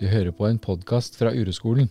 [0.00, 1.88] Du hører på en podkast fra Ureskolen.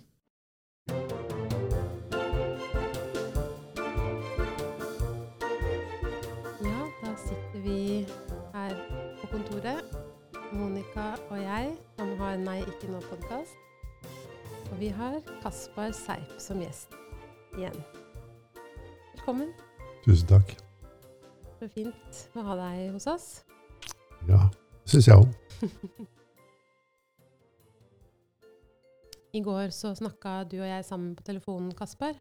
[6.62, 8.06] Ja, da sitter vi
[8.54, 8.76] her
[9.22, 9.98] på kontoret.
[10.54, 13.58] Monica og jeg, som har Nei, ikke nå-podkast.
[14.70, 16.94] Og vi har Kaspar Seip som gjest
[17.58, 17.80] igjen.
[19.16, 19.50] Velkommen.
[20.06, 20.54] Tusen takk.
[21.58, 23.32] Så fint å ha deg hos oss.
[24.30, 24.46] Ja,
[24.84, 25.34] det syns jeg òg.
[29.36, 32.16] I går så snakka du og jeg sammen på telefonen, Kasper.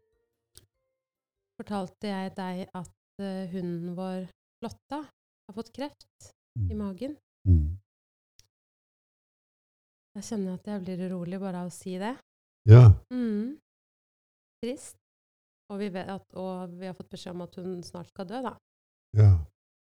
[1.55, 4.25] Fortalte jeg deg at uh, hunden vår,
[4.65, 7.15] Lotta, har fått kreft i magen.
[7.47, 7.77] Mm.
[10.15, 12.11] Jeg kjenner at jeg blir urolig bare av å si det.
[12.67, 12.89] Ja.
[13.13, 13.55] Mm.
[14.63, 14.99] Trist.
[15.71, 18.43] Og vi, vet at, og vi har fått beskjed om at hun snart skal dø,
[18.43, 18.53] da.
[19.15, 19.31] Ja.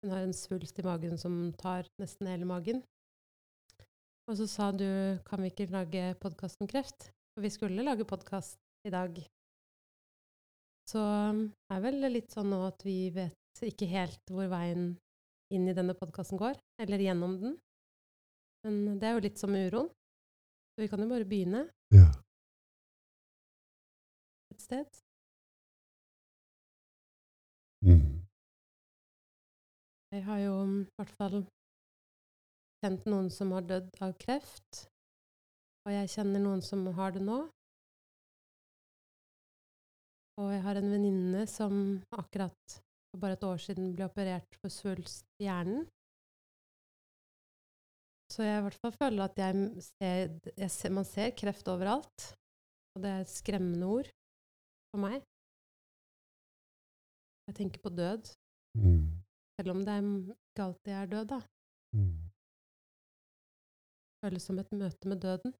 [0.04, 2.84] Hun har en svulst i magen som tar nesten hele magen.
[4.30, 4.86] Og så sa du
[5.26, 7.10] kan vi ikke lage podkasten kreft?
[7.34, 9.16] For vi skulle lage podkast i dag.
[10.90, 14.92] Så um, er vel litt sånn nå at vi vet ikke helt hvor veien
[15.54, 17.56] inn i denne podkasten går, eller gjennom den.
[18.68, 19.90] Men det er jo litt som uroen.
[20.74, 22.06] Så vi kan jo bare begynne ja.
[24.54, 25.02] et sted.
[27.82, 28.24] Mm.
[30.14, 31.38] Jeg har jo um, i hvert fall
[32.86, 34.88] kjent noen som har dødd av kreft.
[35.84, 37.42] Og jeg kjenner noen som har det nå.
[40.42, 41.74] Og jeg har en venninne som
[42.16, 42.78] akkurat
[43.12, 45.84] for bare et år siden ble operert for svulst i hjernen.
[48.34, 52.32] Så jeg i hvert fall føler at jeg ser, jeg ser Man ser kreft overalt.
[52.96, 54.10] Og det er et skremmende ord
[54.94, 55.20] for meg.
[57.50, 58.32] Jeg tenker på død.
[58.80, 59.22] Mm.
[59.60, 61.40] Selv om det er ikke alltid er død, da.
[61.98, 62.14] Mm.
[64.24, 65.54] Føles som et møte med døden.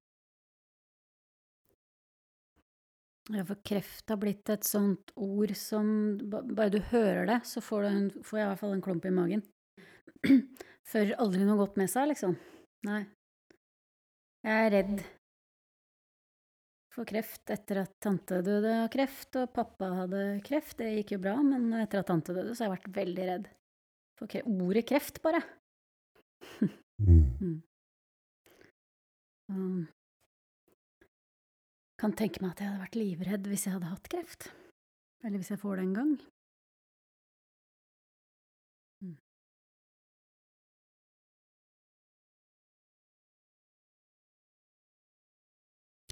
[3.32, 7.62] Ja, for kreft har blitt et sånt ord som ba- Bare du hører det, så
[7.64, 9.44] får, du en, får jeg i hvert fall en klump i magen.
[10.92, 12.36] Fører aldri noe godt med seg, liksom.
[12.84, 13.06] Nei.
[14.44, 15.04] Jeg er redd
[16.94, 20.76] for kreft etter at tante døde av kreft, og pappa hadde kreft.
[20.84, 23.48] Det gikk jo bra, men etter at tante døde, så har jeg vært veldig redd
[24.20, 25.44] for kre ordet kreft, bare.
[27.04, 27.58] Mm.
[29.50, 29.88] Um,
[32.04, 34.50] kan tenke meg at jeg hadde vært livredd hvis jeg hadde hatt kreft.
[35.24, 36.10] Eller hvis jeg får det en gang.
[39.04, 39.16] Mm.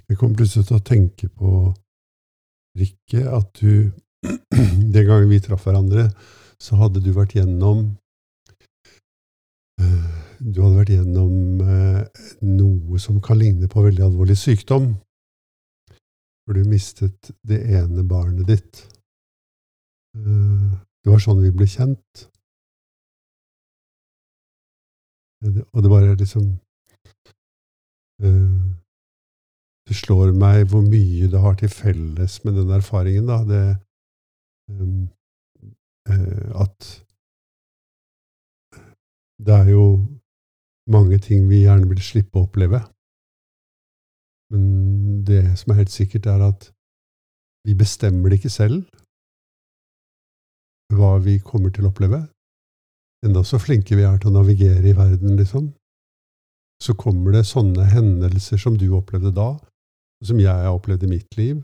[0.08, 1.52] Jeg kom plutselig til å tenke på,
[2.80, 3.92] Rikke, at du
[4.94, 6.06] Den gangen vi traff hverandre,
[6.62, 7.82] så hadde du vært gjennom
[9.82, 14.94] eh, Du hadde vært gjennom eh, noe som kan ligne på veldig alvorlig sykdom.
[16.42, 18.82] For du mistet det ene barnet ditt.
[20.16, 20.72] Eh,
[21.02, 22.28] Det var sånn vi ble kjent.
[25.42, 26.44] Og det bare liksom
[28.22, 28.60] eh,
[29.88, 33.40] Det slår meg hvor mye det har til felles med den erfaringen, da.
[33.50, 33.64] Det
[36.06, 36.78] eh, At
[39.42, 39.86] det er jo
[40.86, 42.78] mange ting vi gjerne vil slippe å oppleve.
[44.52, 46.68] Men det som er helt sikkert, er at
[47.66, 48.82] vi bestemmer det ikke selv
[50.92, 52.20] hva vi kommer til å oppleve.
[53.24, 55.70] Enda så flinke vi er til å navigere i verden, liksom,
[56.82, 61.12] så kommer det sånne hendelser som du opplevde da, og som jeg har opplevd i
[61.14, 61.62] mitt liv,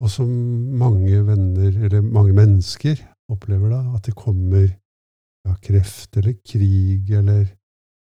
[0.00, 0.30] og som
[0.78, 3.02] mange venner, eller mange mennesker,
[3.32, 7.46] opplever da, at det kommer ja, kreft eller krig eller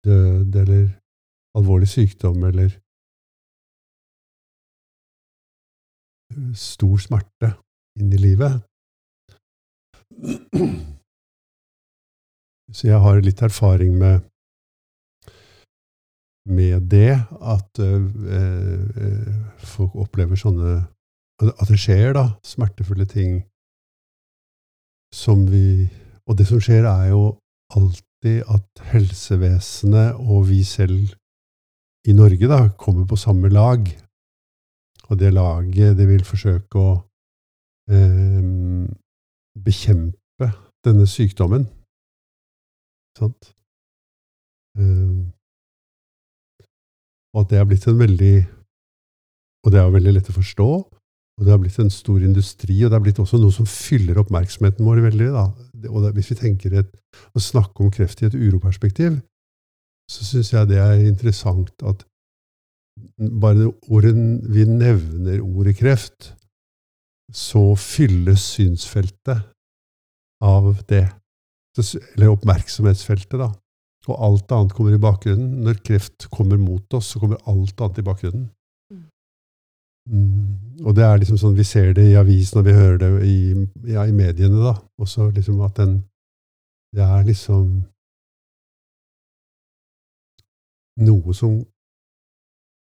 [0.04, 0.86] død eller
[1.56, 2.72] alvorlig sykdom eller
[6.58, 7.54] stor smerte
[8.00, 8.62] inn i livet.
[12.74, 14.24] Så jeg har litt erfaring med,
[16.48, 17.14] med det,
[17.54, 19.30] at eh,
[19.74, 20.82] folk opplever sånne
[21.42, 23.42] At det skjer, da, smertefulle ting
[25.14, 25.88] som vi
[26.28, 27.36] Og det som skjer, er jo
[27.74, 31.12] alltid at helsevesenet og vi selv
[32.08, 33.84] i Norge da, kommer på samme lag.
[35.10, 36.92] Og det laget, det vil forsøke å
[37.92, 38.86] eh,
[39.66, 40.50] bekjempe
[40.84, 41.66] denne sykdommen.
[43.18, 43.52] Sant?
[44.78, 45.20] Eh,
[47.34, 48.34] og at det er blitt en veldig
[49.64, 50.64] Og det er veldig lett å forstå.
[51.34, 54.20] Og det har blitt en stor industri, og det er blitt også noe som fyller
[54.20, 55.30] oppmerksomheten vår veldig.
[55.34, 55.46] Da.
[55.88, 56.90] Og hvis vi tenker et,
[57.34, 59.16] å snakke om kreft i et uroperspektiv,
[60.10, 62.04] så syns jeg det er interessant at
[63.40, 64.14] bare ordet,
[64.54, 66.32] vi nevner ordet kreft,
[67.32, 69.42] så fylles synsfeltet
[70.44, 71.06] av det.
[72.14, 73.50] Eller oppmerksomhetsfeltet, da.
[74.04, 75.62] Og alt annet kommer i bakgrunnen.
[75.64, 78.50] Når kreft kommer mot oss, så kommer alt annet i bakgrunnen.
[80.10, 80.84] Mm.
[80.84, 83.38] Og det er liksom sånn vi ser det i avisen, og vi hører det i,
[83.88, 84.76] ja, i mediene, da.
[85.00, 86.02] Også liksom at den
[86.94, 87.82] Det er liksom
[91.02, 91.56] noe som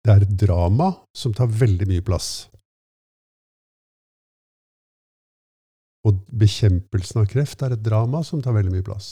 [0.06, 2.48] Det er et drama som tar veldig mye plass.
[6.08, 9.10] Og bekjempelsen av kreft er et drama som tar veldig mye plass.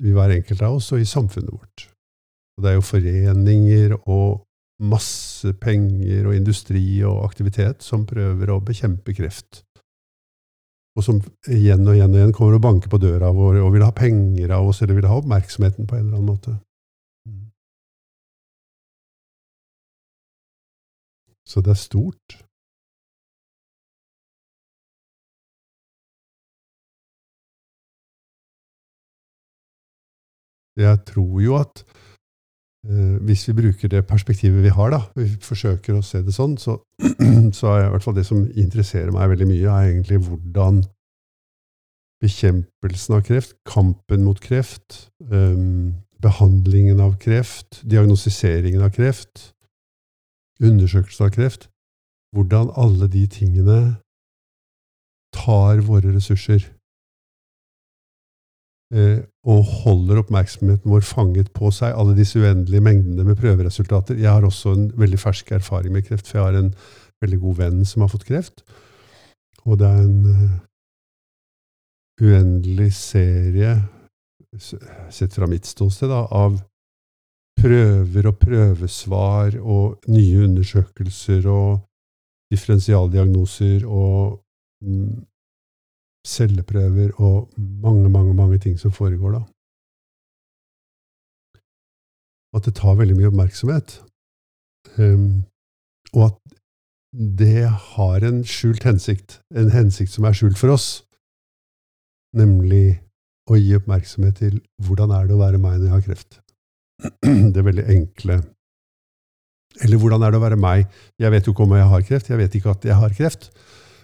[0.00, 1.88] I hver enkelt av oss og i samfunnet vårt.
[2.56, 4.44] Og det er jo foreninger og
[4.82, 9.62] masse penger og industri og aktivitet som prøver å bekjempe kreft.
[10.96, 13.84] Og som igjen og igjen og igjen kommer og banker på døra vår og vil
[13.86, 16.56] ha penger av oss, eller vil ha oppmerksomheten på en eller annen måte.
[21.52, 22.38] Så det er stort.
[30.76, 31.82] Jeg tror jo at
[32.88, 36.56] eh, hvis vi bruker det perspektivet vi har, da, vi forsøker å se det sånn,
[36.56, 36.78] så,
[37.58, 40.80] så er i hvert fall det som interesserer meg veldig mye, er egentlig hvordan
[42.24, 45.60] bekjempelsen av kreft, kampen mot kreft, eh,
[46.24, 49.50] behandlingen av kreft, diagnostiseringen av kreft,
[50.62, 51.68] undersøkelsen av kreft,
[52.36, 53.80] hvordan alle de tingene
[55.36, 56.68] tar våre ressurser
[58.92, 64.18] Eh, og holder oppmerksomheten vår fanget på seg, alle disse uendelige mengdene med prøveresultater.
[64.20, 66.74] Jeg har også en veldig fersk erfaring med kreft, for jeg har en
[67.24, 68.60] veldig god venn som har fått kreft.
[69.64, 70.58] Og det er en uh,
[72.20, 73.72] uendelig serie,
[75.08, 76.60] sett fra mitt ståsted, da, av
[77.62, 81.80] prøver og prøvesvar og nye undersøkelser og
[82.52, 84.42] differensialdiagnoser og
[84.84, 85.22] mm,
[86.26, 89.42] celleprøver og mange, mange, mange ting som foregår da.
[92.56, 94.02] At det tar veldig mye oppmerksomhet.
[94.98, 95.44] Um,
[96.12, 96.58] og at
[97.40, 101.04] det har en skjult hensikt, en hensikt som er skjult for oss,
[102.36, 103.00] nemlig
[103.50, 106.41] å gi oppmerksomhet til hvordan er det å være meg når jeg har kreft.
[107.54, 108.38] Det veldig enkle
[109.82, 110.86] Eller hvordan er det å være meg?
[111.20, 113.48] Jeg vet jo ikke om jeg har kreft, jeg vet ikke at jeg har kreft,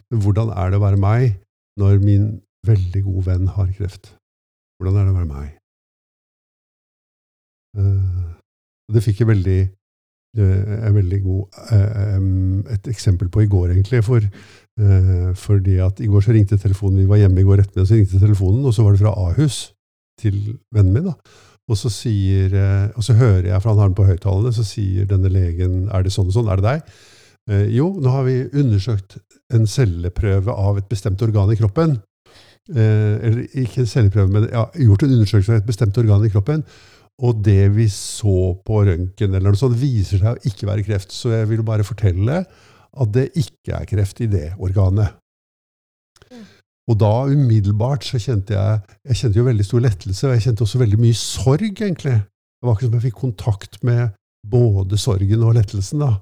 [0.08, 1.34] men hvordan er det å være meg
[1.78, 2.28] når min
[2.66, 4.14] veldig gode venn har kreft?
[4.80, 5.50] Hvordan er det å være meg?
[7.78, 8.32] Uh,
[8.94, 9.58] det fikk jeg veldig,
[10.40, 14.00] jeg veldig god, uh, et eksempel på i går, egentlig.
[14.06, 14.24] For,
[15.42, 18.22] fordi at I går så ringte telefonen, vi var hjemme i går ettermiddag, så ringte
[18.22, 19.60] telefonen, og så var det fra Ahus
[20.22, 20.38] til
[20.74, 21.10] vennen min.
[21.10, 21.16] da.
[21.68, 22.54] Og så, sier,
[22.96, 26.06] og så hører jeg, for han har den på høyttalerne, så sier denne legen er
[26.06, 26.98] det sånn og sånn, er det deg?
[27.72, 29.14] jo, nå har vi undersøkt
[29.56, 31.94] en celleprøve av et bestemt organ i kroppen.
[32.68, 36.32] Eh, eller ikke en celleprøve, men ja, gjort en undersøkelse av et bestemt organ i
[36.32, 36.64] kroppen.
[37.24, 41.14] Og det vi så på røntgen, eller noe sånt, viser seg å ikke være kreft.
[41.14, 45.16] Så jeg vil bare fortelle at det ikke er kreft i det organet.
[46.88, 48.78] Og da umiddelbart så kjente jeg
[49.10, 52.16] jeg kjente jo veldig stor lettelse, og jeg kjente også veldig mye sorg, egentlig.
[52.22, 54.16] Det var ikke som jeg fikk kontakt med
[54.48, 56.00] både sorgen og lettelsen.
[56.06, 56.14] da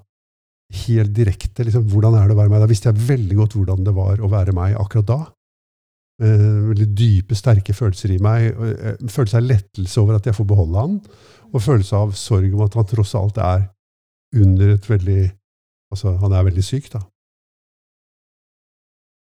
[0.73, 2.61] helt direkte liksom, hvordan er det å være meg.
[2.63, 5.19] Da visste jeg veldig godt hvordan det var å være meg akkurat da.
[6.23, 8.49] Eh, veldig dype, sterke følelser i meg.
[8.97, 10.97] En følelse av lettelse over at jeg får beholde han,
[11.53, 13.67] og følelse av sorg om at han tross alt er
[14.35, 15.21] under et veldig
[15.87, 16.99] Altså, han er veldig syk, da.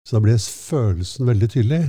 [0.07, 1.85] Så da ble følelsen veldig tydelig.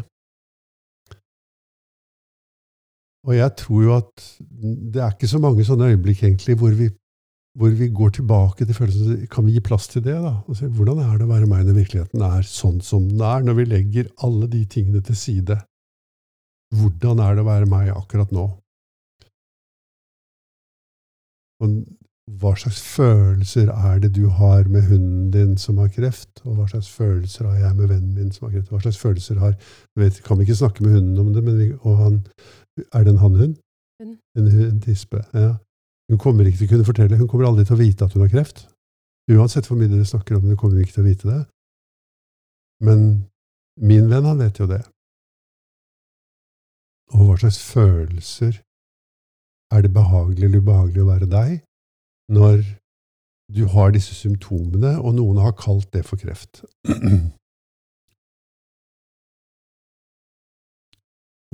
[3.27, 6.89] Og jeg tror jo at det er ikke så mange sånne øyeblikk egentlig hvor vi
[7.57, 10.13] hvor vi går tilbake til følelsen Kan vi gi plass til det?
[10.21, 10.33] da?
[10.53, 13.57] Se, hvordan er det å være meg når virkeligheten er sånn som den er, når
[13.57, 15.57] vi legger alle de tingene til side?
[16.77, 18.45] Hvordan er det å være meg akkurat nå?
[21.63, 21.79] Og
[22.27, 26.65] hva slags følelser er det du har med hunden din som har kreft, og hva
[26.67, 28.71] slags følelser har jeg med vennen min som har kreft?
[28.73, 29.53] Hva slags følelser har
[29.95, 32.19] vet, Kan vi ikke snakke med hunden om det, men vi, og han,
[32.93, 33.55] er det en hannhund?
[34.01, 35.23] En, en tispe.
[35.33, 35.55] ja.
[36.09, 38.21] Hun kommer ikke til å kunne fortelle, hun kommer aldri til å vite at hun
[38.23, 38.67] har kreft.
[39.31, 41.41] Uansett hvor mye dere snakker om det, kommer hun ikke til å vite det.
[42.83, 43.01] Men
[43.79, 44.83] min venn, han vet jo det.
[47.15, 48.61] Og hva slags følelser
[49.73, 51.66] er det behagelig eller ubehagelig å være deg
[52.31, 52.63] når
[53.53, 56.63] du har disse symptomene, og noen har kalt det for kreft?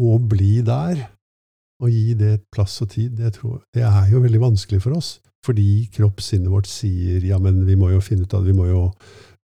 [0.02, 1.04] Å bli der
[1.84, 5.20] og gi det plass og tid, det, tror, det er jo veldig vanskelig for oss.
[5.44, 8.70] Fordi kroppssinnet vårt sier ja, men vi må jo finne ut av det, vi må
[8.70, 8.84] jo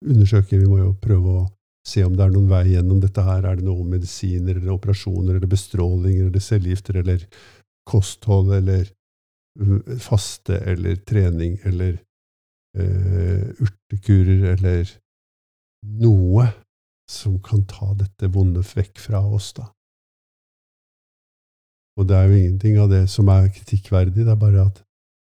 [0.07, 1.47] undersøke, vi må jo prøve å
[1.89, 3.43] se om det er noen vei gjennom dette her.
[3.43, 7.25] Er det noen medisiner eller operasjoner eller bestrålinger eller cellegifter eller
[7.89, 8.87] kosthold eller
[9.99, 11.97] faste eller trening eller
[12.79, 14.91] uh, urtekurer eller
[15.99, 16.47] noe
[17.09, 19.69] som kan ta dette vonde vekk fra oss, da.
[21.99, 24.83] Og det er jo ingenting av det som er kritikkverdig, det er bare at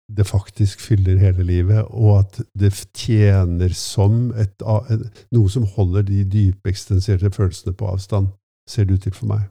[0.09, 4.65] det faktisk fyller hele livet, og at det tjener som et,
[5.33, 8.33] noe som holder de dype, eksistensielle følelsene på avstand,
[8.69, 9.47] ser det ut til for meg.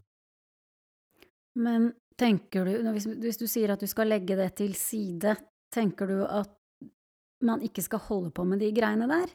[1.58, 5.36] Men tenker du, hvis, hvis, du sier at du skal legge det til side,
[5.74, 6.54] tenker du at
[7.46, 9.30] man ikke skal holde på med de greiene der?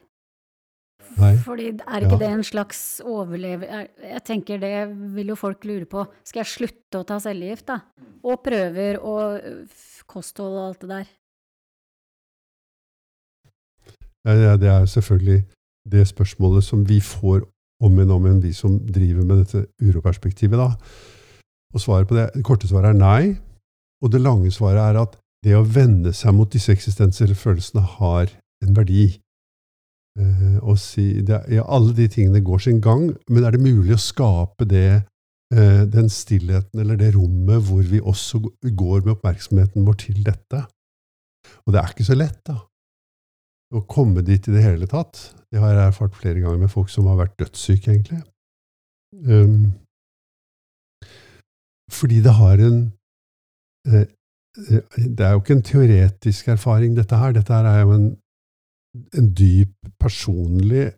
[1.17, 1.33] Nei.
[1.43, 2.19] Fordi er ikke ja.
[2.21, 3.67] det en slags overleve...
[3.99, 4.75] Jeg tenker det
[5.15, 6.05] vil jo folk lure på.
[6.23, 7.81] Skal jeg slutte å ta cellegift, da?
[8.23, 9.43] Og prøver og
[10.07, 11.11] kosthold og alt det der?
[14.23, 15.41] Ja, det er selvfølgelig
[15.91, 17.43] det spørsmålet som vi får
[17.83, 20.55] om igjen om igjen, vi som driver med dette uroperspektivet.
[20.55, 20.69] da.
[21.73, 23.35] Og svaret på det, det korte svaret er nei.
[24.03, 28.31] Og det lange svaret er at det å vende seg mot disse eksistensielle følelsene har
[28.63, 29.09] en verdi.
[30.19, 34.01] Eh, si, det, ja, alle de tingene går sin gang, men er det mulig å
[34.01, 35.03] skape det,
[35.55, 40.63] eh, den stillheten eller det rommet hvor vi også går med oppmerksomheten vår til dette?
[41.65, 42.59] Og det er ikke så lett, da.
[43.73, 45.31] Å komme dit i det hele tatt.
[45.49, 48.21] Det har jeg erfart flere ganger med folk som har vært dødssyke, egentlig.
[49.25, 49.73] Um,
[51.93, 52.79] fordi det har en
[53.87, 54.05] eh,
[54.57, 54.83] eh,
[55.17, 57.31] Det er jo ikke en teoretisk erfaring, dette her.
[57.35, 58.11] Dette her er jo en
[59.17, 60.91] en dyp personlig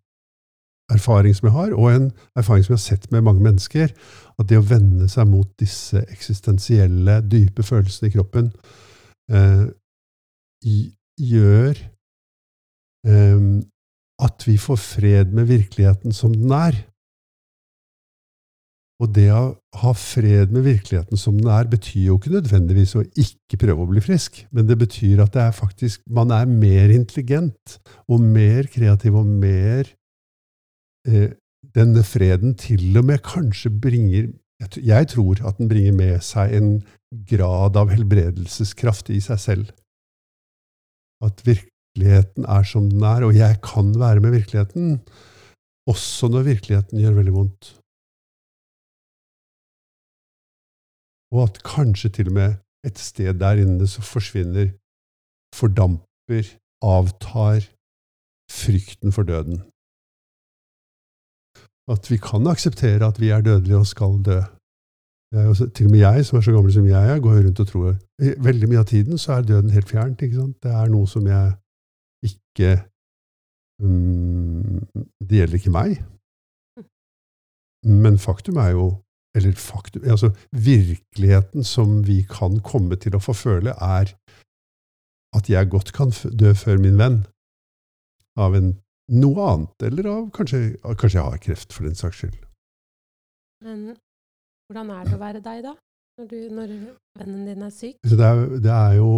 [0.92, 3.94] erfaring som jeg har, og en erfaring som jeg har sett med mange mennesker,
[4.40, 8.52] at det å vende seg mot disse eksistensielle, dype følelsene i kroppen
[9.32, 9.66] eh,
[11.32, 11.80] gjør
[13.10, 13.48] eh,
[14.26, 16.78] at vi får fred med virkeligheten som den er.
[19.04, 23.04] Og det å ha fred med virkeligheten som den er, betyr jo ikke nødvendigvis å
[23.20, 26.94] ikke prøve å bli frisk, men det betyr at det er faktisk, man er mer
[26.96, 27.76] intelligent
[28.08, 29.92] og mer kreativ og mer
[31.10, 31.34] eh,
[31.76, 34.30] Denne freden til og med kanskje bringer
[34.62, 36.70] jeg, tror at den bringer med seg en
[37.28, 39.72] grad av helbredelseskraft i seg selv.
[41.26, 45.02] At virkeligheten er som den er, og jeg kan være med virkeligheten,
[45.90, 47.74] også når virkeligheten gjør veldig vondt.
[51.36, 52.50] Og at kanskje til og med
[52.88, 54.68] et sted der inne så forsvinner,
[55.60, 56.46] fordamper,
[56.82, 57.60] avtar
[58.62, 59.58] frykten for døden.
[61.94, 64.40] At vi kan akseptere at vi er dødelige og skal dø.
[65.52, 67.68] Også, til og med jeg, som er så gammel som jeg er, går rundt og
[67.68, 67.96] tror
[68.48, 70.22] Veldig mye av tiden så er døden helt fjernt.
[70.22, 70.58] ikke sant?
[70.64, 71.56] Det er noe som jeg
[72.30, 72.70] ikke
[73.84, 74.80] um,
[75.28, 75.98] Det gjelder ikke meg.
[78.04, 78.86] Men faktum er jo
[79.36, 84.14] eller faktum, altså virkeligheten som vi kan komme til å få føle, er
[85.36, 87.22] at jeg godt kan dø før min venn
[88.40, 88.74] av en,
[89.12, 92.38] noe annet, eller av kanskje, kanskje jeg har kreft, for den saks skyld.
[93.66, 93.96] Men
[94.70, 95.76] hvordan er det å være deg, da?
[96.16, 96.70] Når, du, når
[97.20, 97.98] vennen din er syk?
[98.08, 99.12] Det er, det er, jo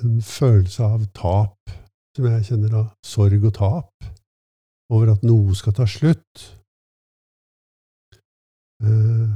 [0.00, 1.74] en følelse av tap,
[2.16, 2.82] som jeg kjenner da.
[3.06, 4.08] Sorg og tap
[4.90, 6.48] over at noe skal ta slutt.
[8.82, 9.30] Uh,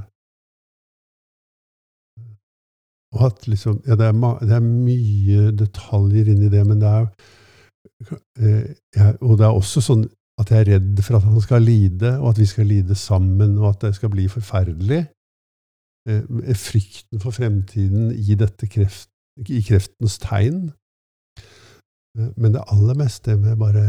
[3.15, 7.09] Og at liksom Ja, det er, det er mye detaljer inni det, men det er
[8.43, 10.07] eh, jeg, Og det er også sånn
[10.41, 13.55] at jeg er redd for at han skal lide, og at vi skal lide sammen,
[13.61, 15.05] og at det skal bli forferdelig.
[16.11, 20.73] Eh, frykten for fremtiden i, dette kreft, i kreftens tegn.
[22.19, 23.85] Eh, men det aller meste med bare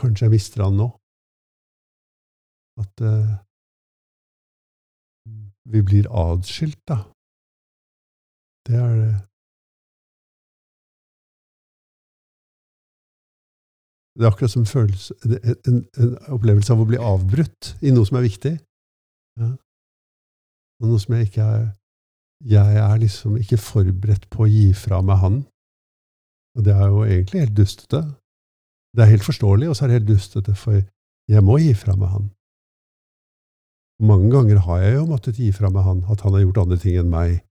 [0.00, 0.86] Kanskje jeg mister han nå.
[2.80, 3.32] At eh,
[5.74, 7.02] vi blir adskilt, da.
[8.70, 9.14] Det er det.
[14.14, 18.18] Det er akkurat som følelse, en, en, opplevelse av å bli avbrutt i noe som
[18.20, 18.52] er viktig.
[19.40, 19.50] Ja.
[20.80, 21.68] Og noe som jeg ikke er
[22.40, 25.34] Jeg er liksom ikke forberedt på å gi fra meg han.
[26.56, 28.00] Og det er jo egentlig helt dustete.
[28.96, 30.78] Det er helt forståelig, og så er det helt dustete, for
[31.28, 32.30] jeg må gi fra meg han.
[34.08, 36.80] Mange ganger har jeg jo måttet gi fra meg han, at han har gjort andre
[36.80, 37.42] ting enn meg,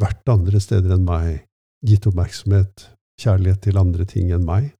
[0.00, 1.46] vært andre steder enn meg,
[1.86, 4.72] gitt oppmerksomhet, kjærlighet til andre ting enn meg.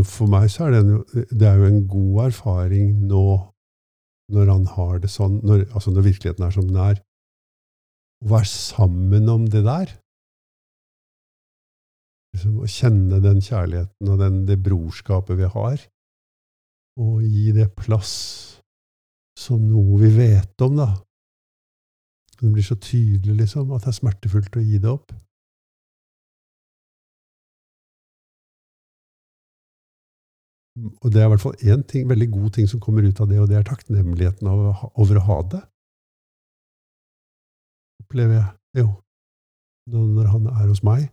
[0.00, 3.24] og for meg så er det, en, det er jo en god erfaring nå,
[4.32, 7.00] når han har det sånn, når, altså når virkeligheten er som den er,
[8.24, 9.92] å være sammen om det der.
[12.36, 15.82] Liksom å kjenne den kjærligheten og den, det brorskapet vi har,
[16.98, 18.12] og gi det plass
[19.38, 20.90] som noe vi vet om, da.
[22.40, 25.12] Det blir så tydelig, liksom, at det er smertefullt å gi det opp.
[30.80, 33.28] Og det er i hvert fall én ting, veldig god ting som kommer ut av
[33.28, 35.62] det, og det er takknemligheten over å ha det.
[38.00, 38.88] Opplever jeg jo
[39.90, 41.08] når han er hos meg,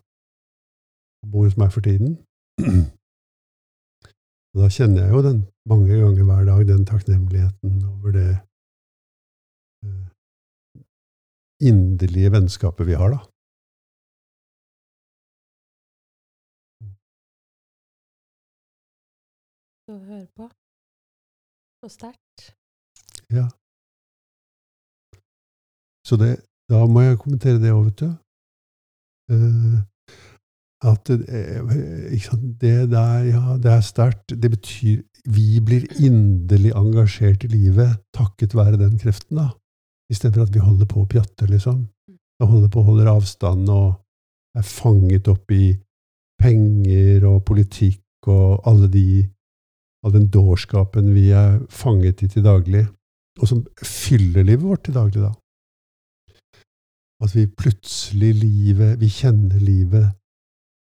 [1.23, 2.17] han bor hos meg for tiden.
[4.57, 8.29] Og da kjenner jeg jo den mange ganger hver dag, den takknemligheten over det
[9.85, 10.07] eh,
[11.69, 13.19] inderlige vennskapet vi har, da.
[19.93, 20.47] å høre på.
[21.83, 22.47] Så sterkt.
[23.29, 23.45] Ja.
[26.01, 26.31] Så det,
[26.73, 28.09] da må jeg kommentere det òg, vet du.
[29.31, 29.77] Uh,
[30.85, 34.41] at det, eh, det, der, ja, det er sterkt.
[34.41, 39.49] Det betyr Vi blir inderlig engasjert i livet takket være den kreften, da.
[40.07, 41.81] Istedenfor at vi holder på å pjatte, liksom.
[42.39, 43.97] Og holder på å holde avstand og
[44.55, 45.75] er fanget opp i
[46.39, 49.25] penger og politikk og alle de
[50.05, 52.85] av den dårskapen vi er fanget i til daglig,
[53.41, 55.33] og som fyller livet vårt til daglig, da.
[57.23, 60.13] At vi plutselig livet, vi kjenner livet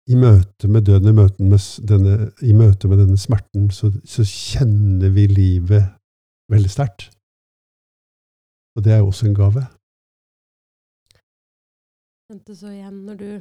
[0.07, 1.59] i møte med døden, i møte med
[1.91, 5.83] denne, i møte med denne smerten, så, så, kjenner vi livet
[6.51, 7.09] veldig sterkt.
[8.77, 9.63] Og det er jo også en gave.
[11.11, 11.23] Jeg
[12.31, 13.31] kjente så igjen når du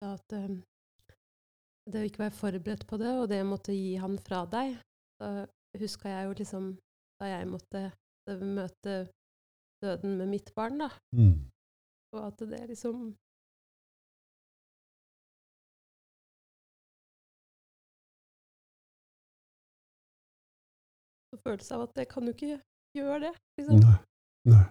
[0.00, 0.60] sa at um,
[1.90, 4.76] det å ikke være forberedt på det, og det å måtte gi han fra deg,
[5.20, 5.30] da
[5.80, 6.70] huska jeg jo liksom
[7.20, 7.82] da jeg måtte
[8.40, 8.94] møte
[9.84, 10.88] døden med mitt barn, da.
[11.16, 11.48] Mm.
[12.16, 13.12] Og at det liksom
[21.44, 22.60] Følelse av at jeg kan jo ikke
[22.96, 23.82] gjøre det, liksom.
[23.84, 23.98] Nei.
[24.50, 24.64] Nei.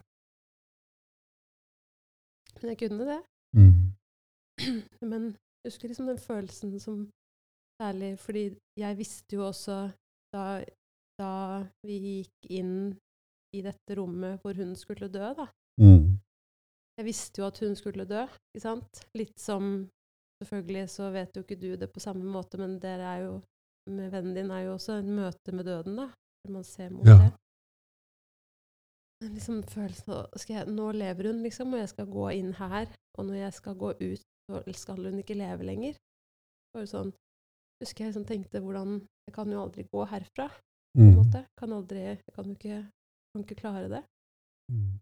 [2.59, 3.19] Men jeg kunne det.
[3.57, 3.77] Mm.
[5.11, 5.29] Men
[5.63, 7.07] jeg husker liksom den følelsen som
[7.79, 8.41] Særlig fordi
[8.75, 9.75] jeg visste jo også
[10.35, 10.59] da,
[11.15, 11.29] da,
[11.87, 12.73] vi gikk inn
[13.55, 15.45] i dette rommet hvor hun skulle dø, da
[15.79, 16.19] mm.
[16.99, 19.05] Jeg visste jo at hun skulle dø, ikke sant?
[19.15, 19.87] Litt som
[20.39, 23.31] Selvfølgelig så vet jo ikke du det på samme måte, men dere er jo
[23.91, 26.05] med vennen din er jo også en møte med døden, da.
[26.47, 27.17] Man ser mot ja.
[27.19, 27.31] det.
[29.33, 32.87] Liksom følelsen av jeg, Nå lever hun, liksom, og jeg skal gå inn her.
[33.19, 35.97] Og når jeg skal gå ut, så skal hun ikke leve lenger.
[36.73, 37.11] Bare sånn
[37.81, 38.99] husker jeg liksom tenkte hvordan
[39.29, 41.17] Jeg kan jo aldri gå herfra, på en Mm.
[41.19, 41.45] måte.
[41.57, 42.79] Kan aldri Jeg kan jo ikke,
[43.33, 44.03] kan ikke klare det.
[44.71, 44.97] Mm.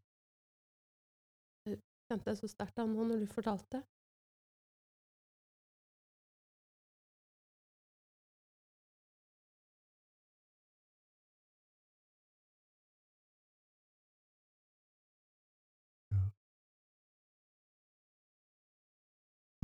[2.08, 3.84] Kjente jeg så sterkt da nå når du fortalte.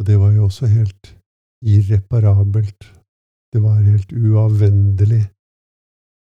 [0.03, 1.05] Og det var jo også helt
[1.73, 2.81] irreparabelt.
[3.53, 5.23] Det var helt uavvendelig.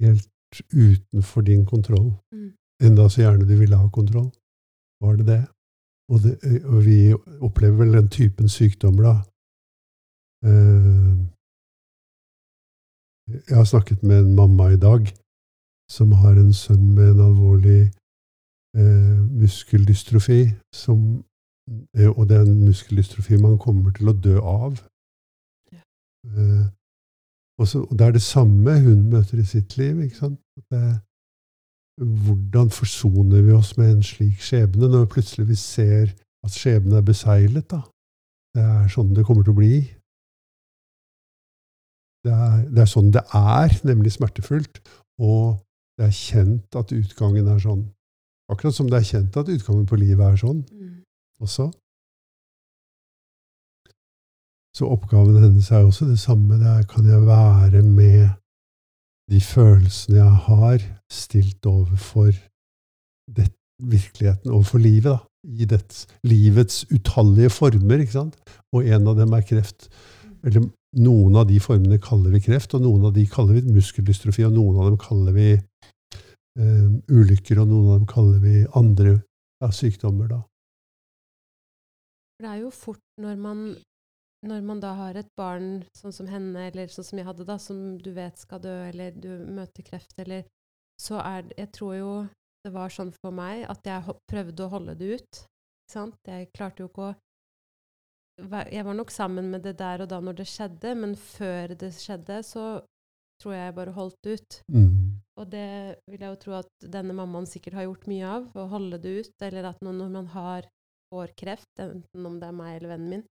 [0.04, 2.10] Helt utenfor din kontroll.
[2.32, 2.52] Mm.
[2.86, 4.30] Enda så gjerne du ville ha kontroll.
[5.04, 5.42] Var det det?
[6.12, 6.34] Og, det,
[6.72, 6.98] og vi
[7.46, 9.16] opplever vel den typen sykdommer, da.
[10.48, 11.14] Eh,
[13.48, 15.02] jeg har snakket med en mamma i dag
[15.96, 17.82] som har en sønn med en alvorlig
[18.80, 20.42] eh, muskeldystrofi,
[20.84, 20.98] som
[22.16, 24.78] og det er en muskeldystrofi man kommer til å dø av.
[25.72, 25.82] Ja.
[26.28, 26.66] Eh,
[27.58, 30.00] og, så, og, det er det samme hun møter i sitt liv.
[30.04, 30.40] ikke sant?
[30.70, 30.82] Det,
[31.98, 36.12] hvordan forsoner vi oss med en slik skjebne, når vi plutselig vi ser
[36.46, 37.70] at skjebnen er beseglet?
[37.70, 37.82] da?
[38.54, 39.74] Det er sånn det kommer til å bli.
[42.26, 44.80] Det er, det er sånn det er, nemlig smertefullt.
[45.18, 45.58] Og
[45.98, 47.84] det er kjent at utgangen er sånn.
[48.48, 50.62] Akkurat som det er kjent at utgangen på livet er sånn.
[50.72, 50.94] Mm.
[51.44, 51.70] Også.
[54.76, 56.58] Så oppgaven hennes er også det samme.
[56.60, 58.28] Det er kan jeg være med
[59.30, 62.30] de følelsene jeg har, stilt overfor
[63.36, 63.48] det,
[63.82, 65.18] virkeligheten, overfor livet, da.
[65.48, 68.36] I dets, livets utallige former, ikke sant?
[68.74, 69.88] Og en av dem er kreft.
[70.44, 70.66] Eller
[70.98, 74.56] noen av de formene kaller vi kreft, og noen av de kaller vi muskeldystrofi, og
[74.56, 79.14] noen av dem kaller vi eh, ulykker, og noen av dem kaller vi andre
[79.62, 80.42] ja, sykdommer, da.
[82.38, 83.62] For det er jo fort når man
[84.46, 87.56] når man da har et barn sånn som henne, eller sånn som jeg hadde, da,
[87.58, 90.46] som du vet skal dø, eller du møter kreft, eller
[90.98, 92.12] Så er det Jeg tror jo
[92.66, 95.40] det var sånn for meg at jeg prøvde å holde det ut.
[95.42, 96.16] Ikke sant?
[96.26, 97.14] Jeg klarte jo ikke å
[98.70, 101.92] Jeg var nok sammen med det der og da når det skjedde, men før det
[101.94, 102.64] skjedde, så
[103.42, 104.62] tror jeg jeg bare holdt ut.
[104.70, 105.22] Mm.
[105.38, 108.66] Og det vil jeg jo tro at denne mammaen sikkert har gjort mye av, å
[108.70, 110.66] holde det ut, eller at når man har,
[111.08, 113.24] får kreft, enten om det er meg eller vennen min,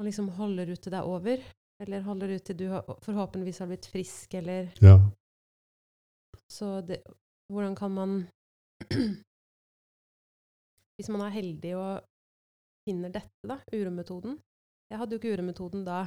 [0.00, 1.42] og liksom holder ut til det er over,
[1.80, 4.98] eller holder ut til du har, forhåpentligvis har blitt frisk, eller Ja.
[6.50, 7.02] Så det,
[7.52, 8.26] hvordan kan man
[10.96, 12.00] Hvis man er heldig og
[12.84, 14.38] finner dette, da, urometoden
[14.90, 16.00] Jeg hadde jo ikke urometoden da.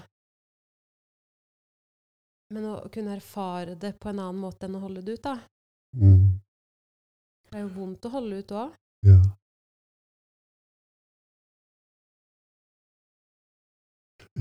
[2.53, 5.37] Men å kunne erfare det på en annen måte enn å holde det ut, da.
[5.95, 6.41] Mm.
[7.49, 8.75] Det er jo vondt å holde ut òg.
[9.07, 9.21] ja.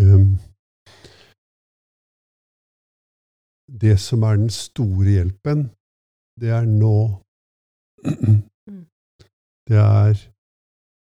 [0.00, 0.38] Um,
[3.80, 5.70] det som er den store hjelpen,
[6.40, 7.22] det er nå.
[8.04, 8.42] Mm.
[9.68, 10.28] Det er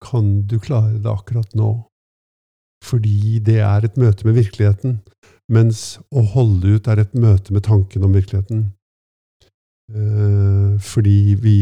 [0.02, 1.84] Kan du klare det akkurat nå?
[2.82, 4.96] Fordi det er et møte med virkeligheten,
[5.46, 8.64] mens å holde ut er et møte med tanken om virkeligheten.
[9.94, 11.56] Eh, fordi vi,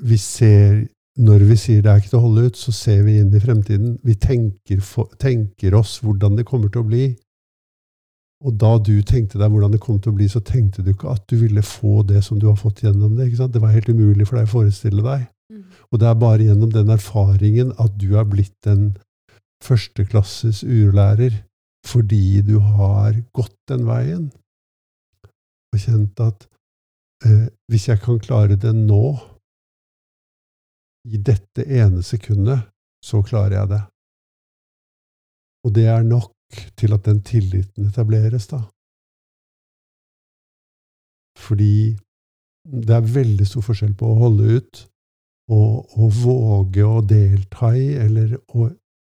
[0.00, 3.18] vi ser Når vi sier det er ikke til å holde ut, så ser vi
[3.20, 3.98] inn i fremtiden.
[4.00, 7.02] Vi tenker, for, tenker oss hvordan det kommer til å bli.
[8.42, 11.12] Og da du tenkte deg hvordan det kom til å bli, så tenkte du ikke
[11.14, 13.28] at du ville få det som du har fått gjennom det.
[13.28, 13.54] ikke sant?
[13.54, 15.28] Det var helt umulig for deg å forestille deg.
[15.52, 15.64] Mm.
[15.90, 18.92] Og det er bare gjennom den erfaringen at du er blitt en
[19.62, 21.42] førsteklasses urlærer
[21.86, 24.30] fordi du har gått den veien
[25.72, 26.46] og kjent at
[27.26, 29.16] eh, hvis jeg kan klare det nå,
[31.02, 32.68] i dette ene sekundet,
[33.02, 33.80] så klarer jeg det.
[35.66, 36.30] Og det er nok
[36.78, 38.62] til at den tilliten etableres, da.
[41.38, 41.96] Fordi
[42.62, 44.82] det er veldig stor forskjell på å holde ut
[45.52, 48.68] og å våge å delta i, eller å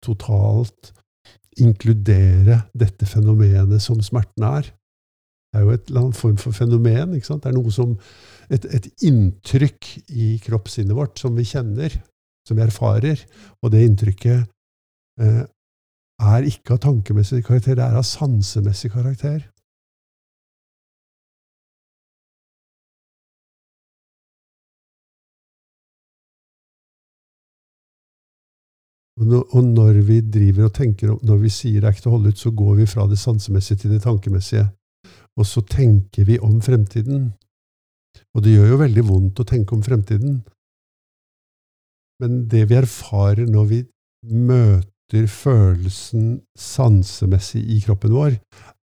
[0.04, 0.91] totalt
[1.62, 4.71] inkludere dette fenomenet som smerten er.
[5.52, 7.13] Det er jo et eller annet form for fenomen.
[7.15, 7.45] ikke sant?
[7.45, 7.93] Det er noe som
[8.52, 11.95] et, et inntrykk i kroppssinnet vårt som vi kjenner,
[12.48, 13.21] som vi erfarer.
[13.63, 14.50] Og det inntrykket
[15.21, 15.43] eh,
[16.19, 19.43] er ikke av tankemessig karakter, det er av sansemessig karakter.
[29.15, 32.34] Og når, vi driver og tenker, når vi sier det er ikke til å holde
[32.34, 34.65] ut, så går vi fra det sansemessige til det tankemessige.
[35.39, 37.30] Og så tenker vi om fremtiden.
[38.36, 40.41] Og det gjør jo veldig vondt å tenke om fremtiden.
[42.19, 43.80] Men det vi erfarer når vi
[44.32, 48.39] møter følelsen sansemessig i kroppen vår,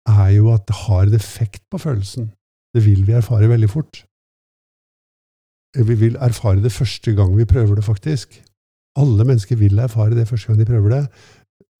[0.07, 2.31] er jo at det har en effekt på følelsen.
[2.73, 4.05] Det vil vi erfare veldig fort.
[5.75, 8.43] Vi vil erfare det første gang vi prøver det, faktisk.
[8.95, 11.07] Alle mennesker vil erfare det første gang de prøver det.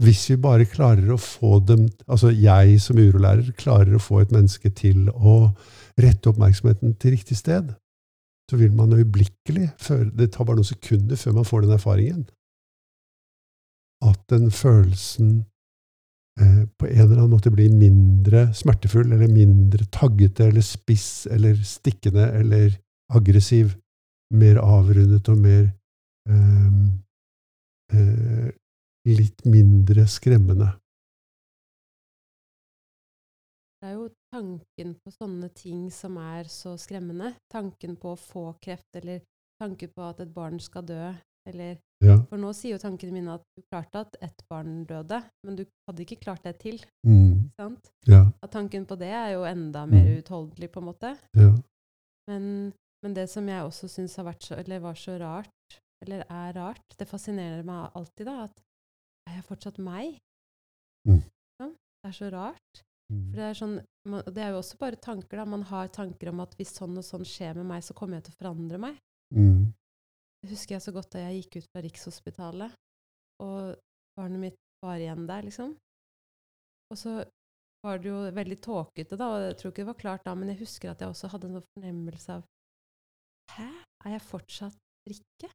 [0.04, 4.32] Hvis vi bare klarer å få dem Altså jeg som urolærer klarer å få et
[4.32, 5.54] menneske til å
[6.02, 7.70] rette oppmerksomheten til riktig sted,
[8.50, 9.70] så vil man øyeblikkelig
[10.18, 12.26] Det tar bare noen sekunder før man får den erfaringen.
[14.04, 15.46] At den følelsen
[16.40, 21.56] eh, på en eller annen måte blir mindre smertefull, eller mindre taggete, eller spiss, eller
[21.68, 22.76] stikkende, eller
[23.14, 23.78] aggressiv.
[24.34, 25.68] Mer avrundet og mer
[26.30, 26.78] eh,
[27.94, 28.50] eh,
[29.08, 30.72] litt mindre skremmende.
[33.84, 37.34] Det er jo tanken på sånne ting som er så skremmende.
[37.52, 39.20] Tanken på å få kreft, eller
[39.60, 41.12] tanken på at et barn skal dø.
[41.46, 42.18] Eller, Ja.
[42.30, 45.66] for nå sier jo tankene mine at du klarte at ett barn døde, men du
[45.88, 46.80] hadde ikke klart det til.
[47.06, 47.92] Mm, sant?
[48.08, 51.18] ja, At tanken på det er jo enda mer uutholdelig, utholdelig, på en måte.
[51.36, 51.52] ja.
[52.30, 52.72] Men,
[53.04, 56.54] men det som jeg også syns har vært så, eller var så rart, eller er
[56.56, 58.62] rart, det fascinerer meg alltid, da, at
[59.28, 60.18] er jeg fortsatt meg?
[61.08, 61.20] Mm.
[61.60, 62.84] Ja, det er så rart.
[63.12, 63.26] Mm.
[63.30, 63.76] For det er, sånn,
[64.08, 65.38] man, det er jo også bare tanker.
[65.38, 65.46] da.
[65.46, 68.30] Man har tanker om at hvis sånn og sånn skjer med meg, så kommer jeg
[68.30, 68.96] til å forandre meg.
[69.36, 69.74] Mm.
[70.44, 72.74] Det husker jeg så godt da jeg gikk ut fra Rikshospitalet,
[73.44, 73.78] og
[74.20, 75.78] barnet mitt var igjen der, liksom.
[76.92, 77.14] Og så
[77.84, 80.52] var det jo veldig tåkete, da, og jeg tror ikke det var klart da, men
[80.52, 82.44] jeg husker at jeg også hadde en fornemmelse av
[83.54, 83.70] Hæ?
[84.08, 84.78] Er jeg fortsatt
[85.08, 85.50] Rikke?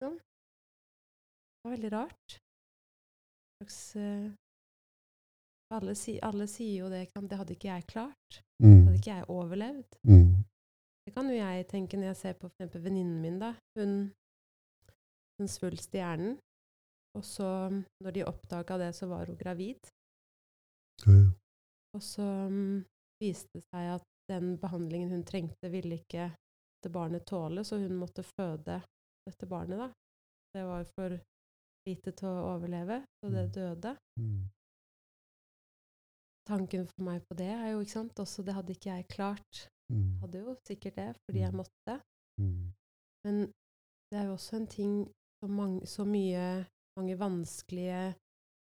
[0.00, 0.14] Sånn.
[0.16, 2.36] Det var veldig rart.
[3.60, 4.30] Slags, uh,
[5.76, 8.40] alle, si, alle sier jo det, det hadde ikke jeg klart.
[8.60, 8.86] Det Mm.
[8.86, 9.98] hadde ikke jeg overlevd.
[10.08, 10.44] Mm.
[11.12, 13.38] Det kan jo jeg tenke når jeg ser på eksempel venninnen min.
[13.42, 13.50] da.
[13.76, 14.12] Hun
[15.42, 16.38] hun svulst i hjernen.
[17.18, 17.48] Og så,
[18.00, 19.90] når de oppdaga det, så var hun gravid.
[21.04, 21.18] Ja.
[21.92, 22.84] Og så mm,
[23.20, 27.98] viste det seg at den behandlingen hun trengte, ville ikke dette barnet tåle, så hun
[28.00, 28.78] måtte føde
[29.26, 29.90] dette barnet, da.
[30.56, 31.18] Det var for
[31.88, 33.52] lite til å overleve, så det Mm.
[33.58, 33.96] døde.
[34.20, 34.42] Mm.
[36.48, 39.66] Tanken for meg på det er jo, ikke sant, også det hadde ikke jeg klart.
[39.92, 40.18] Mm.
[40.22, 41.56] Hadde jo sikkert det, fordi jeg Mm.
[41.60, 41.94] måtte.
[42.40, 42.72] Mm.
[43.24, 43.40] Men
[44.10, 44.94] det er jo også en ting
[45.42, 46.66] så, mange, så mye
[46.98, 48.14] mange vanskelige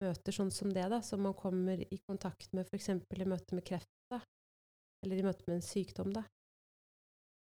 [0.02, 2.88] møter sånn som det, da, som man kommer i kontakt med f.eks.
[2.88, 4.20] i møte med kreft, da,
[5.04, 6.12] eller i møte med en sykdom.
[6.12, 6.24] da.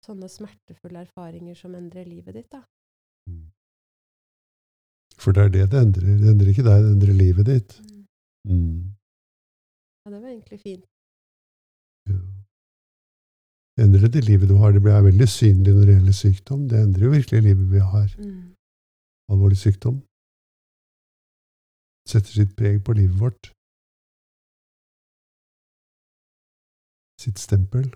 [0.06, 2.50] Sånne smertefulle erfaringer som endrer livet ditt.
[2.52, 2.64] da.
[3.30, 3.52] Mm.
[5.22, 6.18] For det er det det endrer.
[6.20, 7.80] Det endrer ikke deg, det endrer livet ditt.
[8.50, 8.96] Mm.
[10.06, 10.86] Ja, det var egentlig fint.
[12.10, 12.18] Ja.
[13.82, 14.72] Endrer det livet du har.
[14.72, 16.62] Det blir veldig synlig når det gjelder sykdom.
[16.70, 18.10] Det endrer jo virkelig livet vi har.
[18.20, 18.42] Mm.
[19.32, 19.98] Alvorlig sykdom.
[22.12, 23.52] Setter sitt preg på livet vårt.
[27.22, 27.88] Sitt stempel.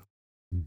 [0.53, 0.65] Mm.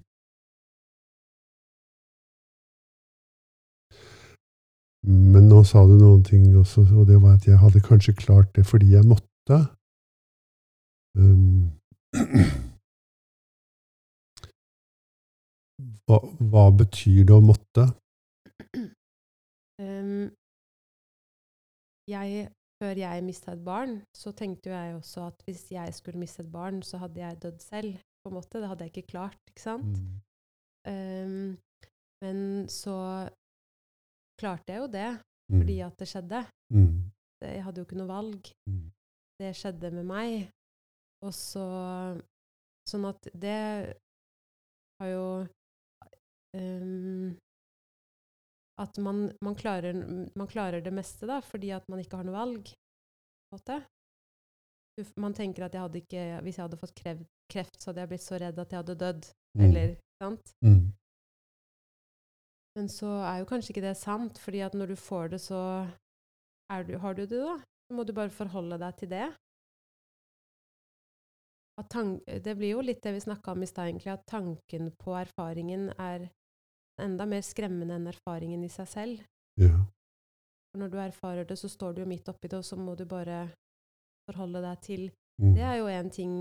[5.34, 8.54] Men nå sa du noen ting også, og det var at jeg hadde kanskje klart
[8.56, 9.58] det fordi jeg måtte.
[11.18, 11.70] Um,
[16.08, 16.18] hva,
[16.50, 17.84] hva betyr det å måtte?
[19.78, 20.30] Um,
[22.10, 22.48] jeg,
[22.82, 26.42] før jeg mista et barn, så tenkte jo jeg også at hvis jeg skulle miste
[26.42, 27.98] et barn, så hadde jeg dødd selv.
[28.24, 28.58] på en måte.
[28.60, 29.98] Det hadde jeg ikke klart, ikke sant?
[30.02, 30.16] Mm.
[30.90, 31.58] Um,
[32.24, 32.38] men
[32.68, 32.96] så
[34.40, 35.10] klarte jeg jo det,
[35.48, 35.60] Mm.
[35.62, 36.38] fordi at det skjedde.
[36.74, 36.96] Mm.
[37.40, 38.48] Jeg hadde jo ikke noe valg.
[38.68, 38.90] Mm.
[39.40, 40.50] Det skjedde med meg.
[41.24, 41.62] Og så
[42.88, 43.94] Sånn at det
[45.00, 45.24] har jo
[48.78, 49.94] At man, man, klarer,
[50.38, 52.70] man klarer det meste, da, fordi at man ikke har noe valg.
[55.18, 58.24] Man tenker at jeg ikke, hvis jeg hadde fått kreft, kreft, så hadde jeg blitt
[58.24, 59.28] så redd at jeg hadde dødd.
[59.58, 59.64] Mm.
[59.66, 60.54] Eller, sant?
[60.64, 60.80] Mm.
[62.78, 65.60] Men så er jo kanskje ikke det sant, fordi at når du får det, så
[66.86, 67.58] du, har du det, da.
[67.88, 69.28] Så må du bare forholde deg til det.
[71.78, 75.88] Det blir jo litt det vi snakka om i stad, egentlig, at tanken på erfaringen
[75.94, 76.28] er
[76.98, 79.22] enda mer skremmende enn erfaringen i seg selv.
[79.60, 79.78] Ja.
[80.72, 82.96] For når du erfarer det, så står du jo midt oppi det, og så må
[82.96, 83.48] du bare
[84.28, 85.54] forholde deg til Mm.
[85.54, 86.32] Det er jo en ting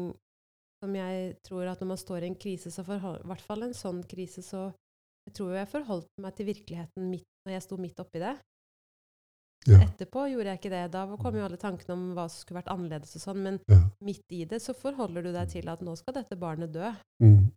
[0.82, 3.62] som jeg tror at når man står i en krise, så forhold, i hvert fall
[3.62, 4.72] en sånn krise, så
[5.28, 8.36] jeg tror jo jeg forholdt meg til virkeligheten midt, når jeg sto midt oppi det.
[9.68, 9.82] Ja.
[9.84, 10.82] Etterpå gjorde jeg ikke det.
[10.94, 13.82] Da kom jo alle tankene om hva som skulle vært annerledes og sånn, men Ja.
[14.02, 16.90] midt i det så forholder du deg til at nå skal dette barnet dø.
[17.22, 17.52] Mm.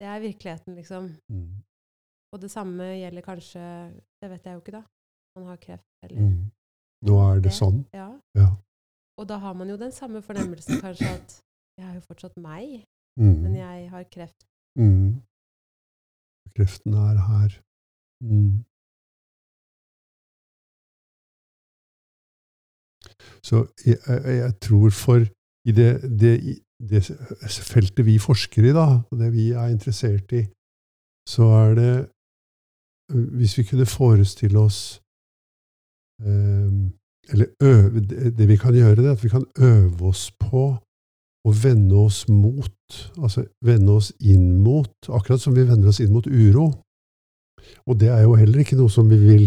[0.00, 1.10] Det er virkeligheten, liksom.
[1.30, 1.62] Mm.
[2.32, 3.60] Og det samme gjelder kanskje
[4.22, 4.82] Det vet jeg jo ikke, da.
[5.36, 6.50] Man har kreft, eller Mm.
[7.06, 7.84] Nå er det sånn.
[7.94, 8.10] Ja.
[8.36, 8.48] Ja.
[9.18, 11.40] Og da har man jo den samme fornemmelsen, kanskje, at
[11.78, 12.84] jeg er jo fortsatt meg,
[13.18, 13.36] Mm.
[13.42, 14.44] men jeg har kreft.
[14.76, 15.22] Mm.
[16.56, 17.50] Kreften er her.
[18.20, 18.64] Mm.
[23.42, 25.24] Så jeg, jeg, jeg tror for
[25.68, 25.90] i det,
[26.20, 26.32] det,
[26.90, 27.02] det
[27.72, 30.42] feltet vi forsker i, da, og det vi er interessert i,
[31.28, 31.92] så er det
[33.10, 35.00] Hvis vi kunne forestille oss
[36.22, 36.70] eh,
[37.32, 40.64] Eller øve det, vi kan gjøre, det er at vi kan øve oss på
[41.46, 46.12] å vende oss mot, altså vende oss inn mot, akkurat som vi vender oss inn
[46.12, 46.66] mot uro.
[47.86, 49.46] Og det er jo heller ikke noe som vi vil,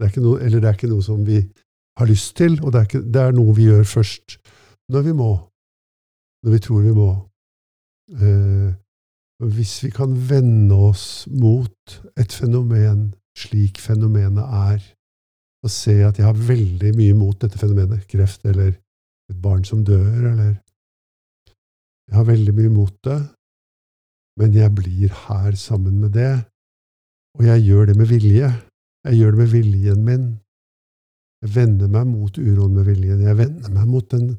[0.00, 1.42] det noe, eller det er ikke noe som vi
[1.98, 4.38] har lyst til, og det er, ikke, det er noe vi gjør først
[4.92, 5.30] når vi må,
[6.44, 7.08] når vi tror vi må.
[8.14, 8.70] Eh,
[9.46, 14.82] hvis vi kan vende oss mot et fenomen slik fenomenet er,
[15.62, 18.72] og se at jeg har veldig mye mot dette fenomenet, kreft eller
[19.30, 20.56] et barn som dør, eller
[22.08, 23.18] jeg har veldig mye mot det,
[24.40, 26.32] men jeg blir her sammen med det,
[27.38, 28.50] og jeg gjør det med vilje.
[29.06, 30.26] Jeg gjør det med viljen min.
[31.44, 33.20] Jeg vender meg mot uroen med viljen.
[33.22, 34.32] Jeg vender meg mot den,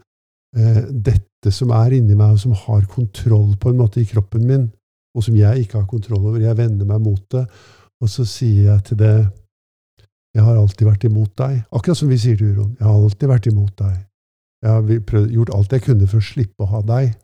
[0.57, 4.47] eh, dette som er inni meg, og som har kontroll på en måte i kroppen
[4.47, 4.65] min,
[5.15, 6.41] og som jeg ikke har kontroll over.
[6.43, 7.45] Jeg vender meg mot det,
[7.99, 9.13] og så sier jeg til det
[10.35, 11.55] Jeg har alltid vært imot deg.
[11.73, 12.75] Akkurat som vi sier til uroen.
[12.77, 13.95] Jeg har alltid vært imot deg.
[14.61, 17.15] Jeg har prøvd, gjort alt jeg kunne for å slippe å ha deg.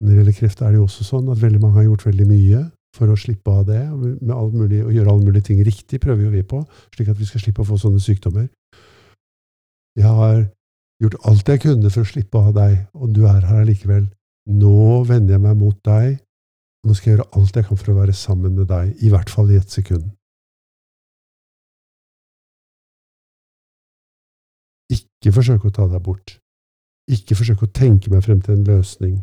[0.00, 2.26] Når det gjelder kreft, er det jo også sånn at veldig mange har gjort veldig
[2.26, 2.62] mye
[2.96, 3.82] for å slippe av det.
[4.20, 6.62] Med alt mulig, å gjøre alle mulige ting riktig prøver jo vi på,
[6.96, 8.48] slik at vi skal slippe å få sånne sykdommer.
[10.00, 10.40] Jeg har
[11.04, 14.08] gjort alt jeg kunne for å slippe ha deg, og du er her allikevel.
[14.50, 16.18] Nå vender jeg meg mot deg,
[16.86, 19.30] nå skal jeg gjøre alt jeg kan for å være sammen med deg, i hvert
[19.32, 20.08] fall i ett sekund.
[25.20, 26.38] ikke forsøke å ta deg bort.
[27.10, 29.18] Ikke forsøke å tenke meg frem til en løsning.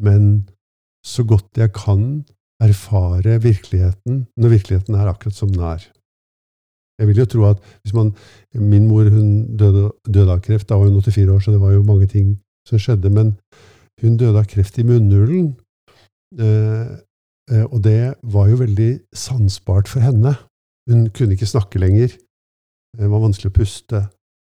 [0.00, 0.48] Men
[1.04, 2.24] så godt jeg kan
[2.62, 5.84] erfare virkeligheten når virkeligheten er akkurat som den er.
[6.98, 8.14] Jeg vil jo tro at hvis man
[8.54, 10.68] Min mor hun døde, døde av kreft.
[10.68, 13.10] Da var hun 84 år, så det var jo mange ting som skjedde.
[13.10, 13.36] Men
[14.02, 15.54] hun døde av kreft i munnhulen.
[16.38, 16.92] Eh,
[17.50, 20.36] eh, og det var jo veldig sansbart for henne.
[20.90, 22.14] Hun kunne ikke snakke lenger.
[22.96, 24.00] Det var vanskelig å puste,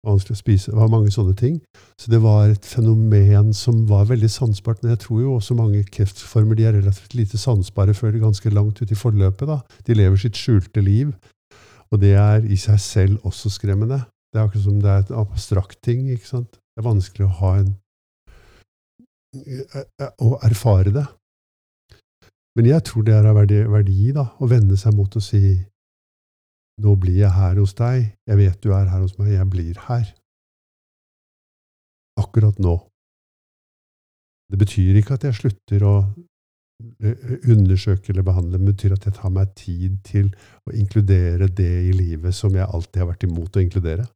[0.07, 0.71] vanskelig å spise.
[0.71, 1.59] Det var mange sånne ting.
[1.99, 4.81] Så det var et fenomen som var veldig sansbart.
[4.83, 8.81] Men jeg tror jo også mange kreftformer de er relativt lite sansbare før ganske langt
[8.81, 9.47] ut i forløpet.
[9.47, 9.59] da.
[9.87, 11.11] De lever sitt skjulte liv.
[11.91, 14.05] Og det er i seg selv også skremmende.
[14.31, 16.09] Det er akkurat som det er et abstrakt ting.
[16.09, 16.51] ikke sant?
[16.51, 17.75] Det er vanskelig å ha en
[19.31, 21.05] Å erfare det.
[22.57, 25.55] Men jeg tror det er av verdi, verdi da, å vende seg mot å si
[26.81, 29.79] nå blir jeg her hos deg, jeg vet du er her hos meg, jeg blir
[29.87, 30.09] her.
[32.19, 32.75] Akkurat nå.
[34.51, 35.95] Det betyr ikke at jeg slutter å
[37.51, 40.31] undersøke eller behandle, det betyr at jeg tar meg tid til
[40.67, 44.07] å inkludere det i livet som jeg alltid har vært imot å inkludere.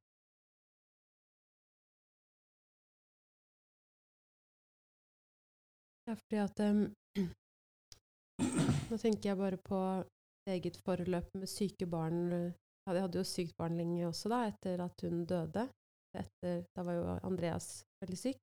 [6.05, 6.83] Ja, fordi at um,
[8.89, 9.79] Nå tenker jeg bare på
[10.49, 12.19] eget forløp med syke barn.
[12.85, 15.65] Jeg hadde jo sykt barn lenge også, da, etter at hun døde.
[16.15, 17.69] Etter, da var jo Andreas
[18.03, 18.37] veldig syk.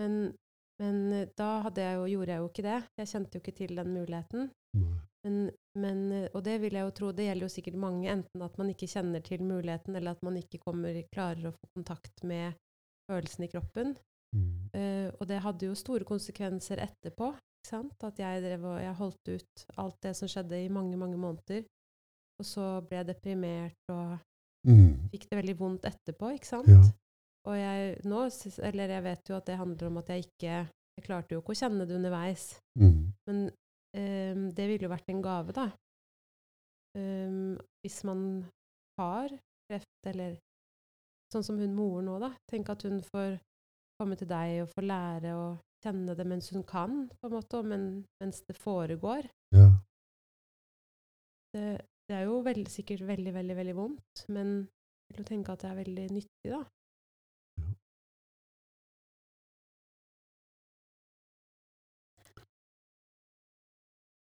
[0.00, 0.32] Men,
[0.80, 1.02] men
[1.36, 2.78] da jeg jo, gjorde jeg jo ikke det.
[3.02, 4.48] Jeg kjente jo ikke til den muligheten.
[5.22, 5.36] Men,
[5.78, 6.00] men,
[6.32, 8.88] og det vil jeg jo tro, det gjelder jo sikkert mange, enten at man ikke
[8.90, 12.56] kjenner til muligheten, eller at man ikke kommer, klarer å få kontakt med
[13.10, 13.92] følelsen i kroppen.
[14.32, 14.50] Mm.
[14.72, 17.32] Uh, og det hadde jo store konsekvenser etterpå.
[17.62, 21.62] At jeg, drev og, jeg holdt ut alt det som skjedde i mange, mange måneder.
[22.40, 24.16] Og så ble jeg deprimert og
[24.66, 25.12] mm.
[25.12, 26.70] fikk det veldig vondt etterpå, ikke sant?
[26.72, 26.82] Ja.
[27.46, 28.22] Og jeg, nå,
[28.68, 30.54] eller jeg vet jo at det handler om at jeg ikke
[30.92, 32.42] Jeg klarte jo ikke å kjenne det underveis.
[32.76, 32.98] Mm.
[33.26, 35.70] Men um, det ville jo vært en gave, da.
[36.98, 38.20] Um, hvis man
[39.00, 39.32] har
[39.70, 40.34] kreft, eller
[41.32, 42.28] sånn som hun moren nå, da.
[42.52, 43.38] Tenk at hun får
[44.02, 45.46] komme til deg og få lære å
[45.82, 47.88] kjenne det mens hun kan, på en måte, men,
[48.22, 49.30] mens det foregår.
[49.54, 49.70] Ja.
[51.54, 51.66] Det,
[52.08, 54.54] det, er jo veld, sikkert veldig, veldig, veldig vondt, men
[55.10, 56.62] jeg vil tenke at det er veldig nyttig, da.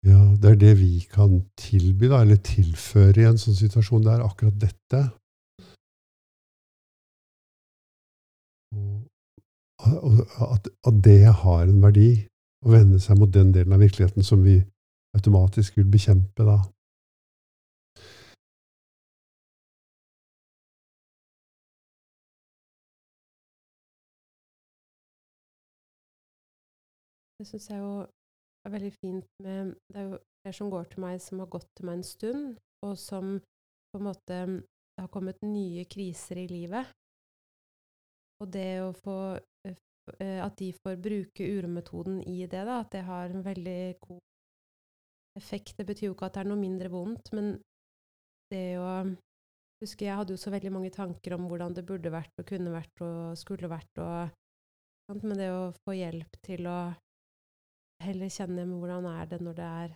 [0.05, 4.03] Ja, det er det vi kan tilby, da, eller tilføre i en sånn situasjon.
[4.05, 5.07] Det er akkurat dette.
[9.85, 12.13] At, at det har en verdi,
[12.65, 14.57] å vende seg mot den delen av virkeligheten som vi
[15.15, 16.59] automatisk vil bekjempe da.
[27.39, 27.95] Det syns jeg jo
[28.65, 31.67] er veldig fint med Det er jo flere som går til meg, som har gått
[31.77, 32.45] til meg en stund,
[32.87, 33.35] og som
[33.93, 34.39] på en måte
[34.95, 36.87] Det har kommet nye kriser i livet.
[38.41, 39.17] Og det å få
[40.21, 44.21] at de får bruke urometoden i det, da, at det har en veldig god
[45.39, 45.77] effekt.
[45.79, 47.55] Det betyr jo ikke at det er noe mindre vondt, men
[48.53, 48.91] det å
[49.83, 52.73] husker Jeg hadde jo så veldig mange tanker om hvordan det burde vært og kunne
[52.73, 54.01] vært og skulle vært.
[54.01, 56.79] Og, men det å få hjelp til å
[58.05, 59.93] heller kjenne med hvordan er det når det er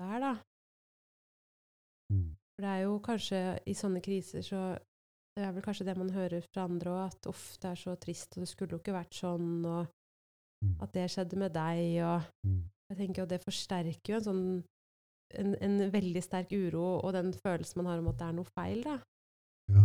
[0.00, 0.32] der, da.
[2.12, 2.28] Mm.
[2.54, 4.60] For det er jo kanskje i sånne kriser så
[5.36, 7.94] det er vel kanskje det man hører fra andre òg, at uff, det er så
[8.00, 9.82] trist, og det skulle jo ikke vært sånn, og
[10.64, 10.78] mm.
[10.86, 12.62] at det skjedde med deg, og mm.
[12.92, 14.48] jeg tenker jo det forsterker jo en sånn
[15.34, 18.50] en, en, veldig sterk uro og den følelsen man har om at det er noe
[18.54, 18.96] feil, da.
[19.74, 19.84] Ja.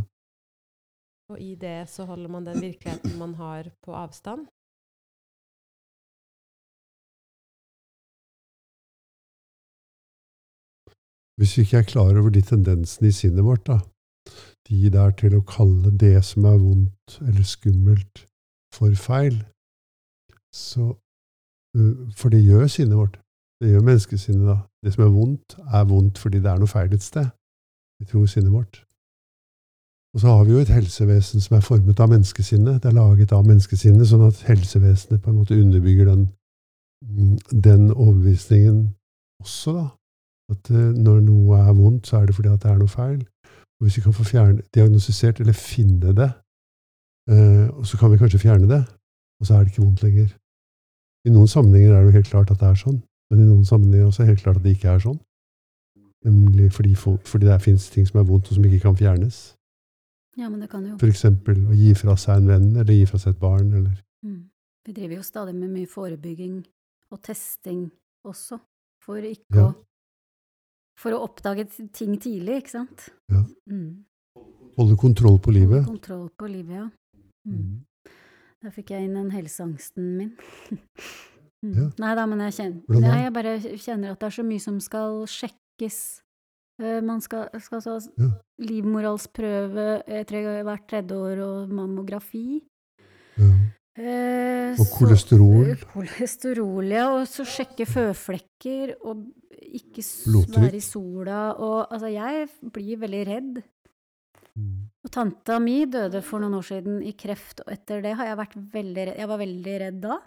[1.34, 4.48] Og i det så holder man den virkeligheten man har, på avstand.
[11.40, 13.80] Hvis vi ikke er klar over de tendensene i sinnet vårt, da,
[14.72, 18.26] de der til å kalle det som er vondt eller skummelt,
[18.72, 19.42] for feil.
[20.56, 20.94] Så,
[22.18, 23.18] for det gjør sinnet vårt.
[23.62, 24.58] Det gjør menneskesinnet, da.
[24.84, 27.28] Det som er vondt, er vondt fordi det er noe feil et sted.
[28.00, 28.82] Vi tror sinnet vårt.
[30.14, 32.82] Og så har vi jo et helsevesen som er formet av menneskesinnet.
[32.84, 36.26] Det er laget av menneskesinnet, sånn at helsevesenet på en måte underbygger den,
[37.52, 38.90] den overbevisningen
[39.44, 39.86] også, da.
[40.52, 43.22] At når noe er vondt, så er det fordi at det er noe feil.
[43.82, 46.28] Og hvis vi kan få fjerne, diagnostisert eller finne det,
[47.34, 48.84] eh, og så kan vi kanskje fjerne det,
[49.42, 50.30] og så er det ikke vondt lenger.
[51.26, 53.00] I noen sammenhenger er det jo helt klart at det er sånn,
[53.32, 55.18] men i noen sammenhenger også er det helt klart at det ikke er sånn.
[56.26, 56.94] Nemlig fordi,
[57.26, 59.40] fordi det finnes ting som er vondt, og som ikke kan fjernes.
[60.38, 60.98] Ja, men det kan jo.
[61.02, 63.98] For eksempel å gi fra seg en venn, eller gi fra seg et barn, eller
[64.24, 64.50] Mm.
[64.86, 66.60] Vi driver jo stadig med mye forebygging
[67.12, 67.90] og testing
[68.24, 68.60] også,
[69.02, 69.72] for ikke Ja.
[69.72, 69.76] å
[71.02, 71.66] For å oppdage
[71.98, 73.08] ting tidlig, ikke sant?
[73.34, 73.42] Ja.
[73.72, 74.04] Mm.
[74.78, 75.86] holde kontroll på livet.
[75.88, 76.88] Kontroll på livet, ja.
[77.50, 77.58] Mm.
[77.58, 78.16] Mm.
[78.62, 80.32] Der fikk jeg inn den helseangsten min.
[81.66, 81.74] mm.
[81.74, 81.88] Ja.
[82.04, 84.78] Nei da, men jeg kjenner, nei, jeg bare kjenner at det er så mye som
[84.84, 85.98] skal sjekkes.
[86.82, 88.30] Eh, Man skal, skal så, Ja.
[88.62, 92.62] livmorhalsprøve eh, tre, hvert tredje år og mammografi.
[93.42, 93.52] Ja.
[93.98, 95.74] Eh, Og kolesterol.
[95.76, 97.10] Så, Kolesterol, ja.
[97.18, 99.26] Og så sjekke føflekker, og
[99.72, 100.58] ikke Blodtrykk.
[100.66, 101.40] være i sola.
[101.58, 103.64] Og altså, jeg blir veldig redd.
[104.58, 104.90] Mm.
[105.06, 108.38] Og tanta mi døde for noen år siden i kreft, og etter det har jeg
[108.42, 109.18] vært veldig redd.
[109.18, 110.18] Jeg var veldig redd da.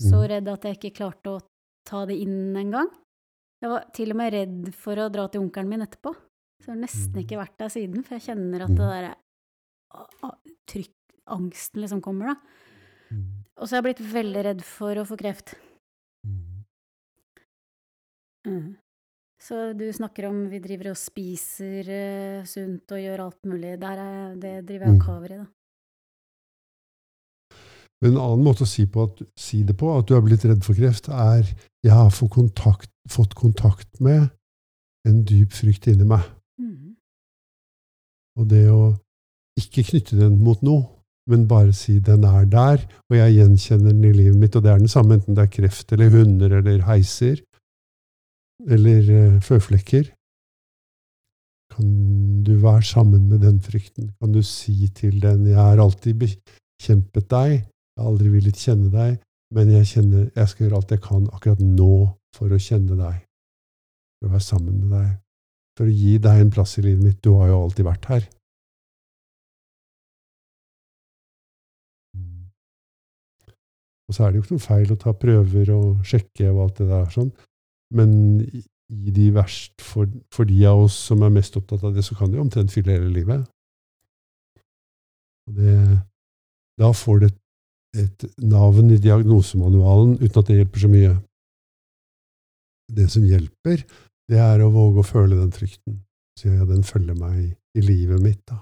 [0.00, 0.28] Så Mm.
[0.28, 1.40] redd at jeg ikke klarte å
[1.84, 2.88] ta det inn engang.
[3.60, 6.14] Jeg var til og med redd for å dra til onkelen min etterpå.
[6.62, 7.24] Så jeg har nesten Mm.
[7.24, 8.76] ikke vært der siden, for jeg kjenner at Mm.
[8.76, 9.14] det derre
[10.66, 10.94] trykk,
[11.28, 12.34] angsten liksom kommer, da.
[13.58, 15.54] Og så har jeg blitt veldig redd for å få kreft.
[18.46, 18.56] Mm.
[18.56, 18.76] Mm.
[19.40, 23.78] Så du snakker om vi driver og spiser eh, sunt og gjør alt mulig.
[23.80, 25.06] Der er, det driver jeg og Mm.
[25.06, 25.46] kaver i, da.
[28.00, 30.44] Men en annen måte å si, på at, si det på, at du er blitt
[30.48, 31.44] redd for kreft, er
[31.84, 34.30] jeg har fått kontakt, fått kontakt med
[35.08, 36.24] en dyp frykt inni meg.
[36.60, 36.96] Mm.
[38.40, 38.94] Og det å
[39.60, 40.86] ikke knytte den mot noe,
[41.28, 44.72] men bare si den er der, og jeg gjenkjenner den i livet mitt, og det
[44.72, 47.40] er den samme enten det er kreft eller hunder eller heiser
[48.68, 50.10] eller eh, føflekker.
[51.70, 54.10] Kan du være sammen med den frykten?
[54.20, 58.90] Kan du si til den 'Jeg har alltid bekjempet deg, jeg har aldri villet kjenne
[58.90, 59.18] deg,
[59.54, 61.94] men jeg, kjenner, jeg skal gjøre alt jeg kan akkurat nå
[62.36, 63.22] for å kjenne deg',
[64.18, 65.08] for å være sammen med deg,
[65.78, 67.24] for å gi deg en plass i livet mitt.
[67.24, 68.28] Du har jo alltid vært her.
[72.16, 72.50] Mm.
[74.08, 76.82] Og så er det jo ikke noe feil å ta prøver og sjekke og alt
[76.82, 77.32] det der sånn,
[77.94, 78.12] men
[78.90, 82.16] i de verst for, for de av oss som er mest opptatt av det, så
[82.18, 83.44] kan jo omtrent fylle hele livet.
[85.50, 85.76] Det,
[86.78, 87.30] da får det
[87.98, 91.14] et, navn i diagnosemanualen uten at det hjelper så mye.
[92.90, 93.82] Det som hjelper,
[94.30, 96.00] det er å våge å føle den frykten.
[96.38, 97.38] Så ja, den følger meg
[97.76, 98.58] i, livet mitt, da.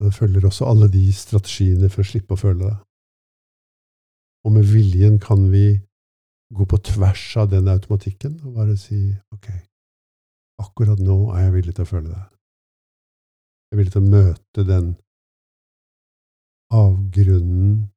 [0.00, 2.78] Det følger også alle de strategiene for å slippe å føle det.
[4.48, 5.74] Og med viljen kan vi
[6.50, 8.98] gå på tvers av den automatikken og bare si
[9.34, 9.48] ok,
[10.62, 12.24] akkurat nå er jeg villig til å føle det.
[13.70, 14.90] Jeg er villig til å møte den
[16.74, 17.88] avgrunnen,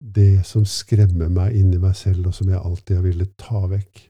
[0.00, 4.06] det som skremmer meg inni meg selv, og som jeg alltid har villet ta vekk,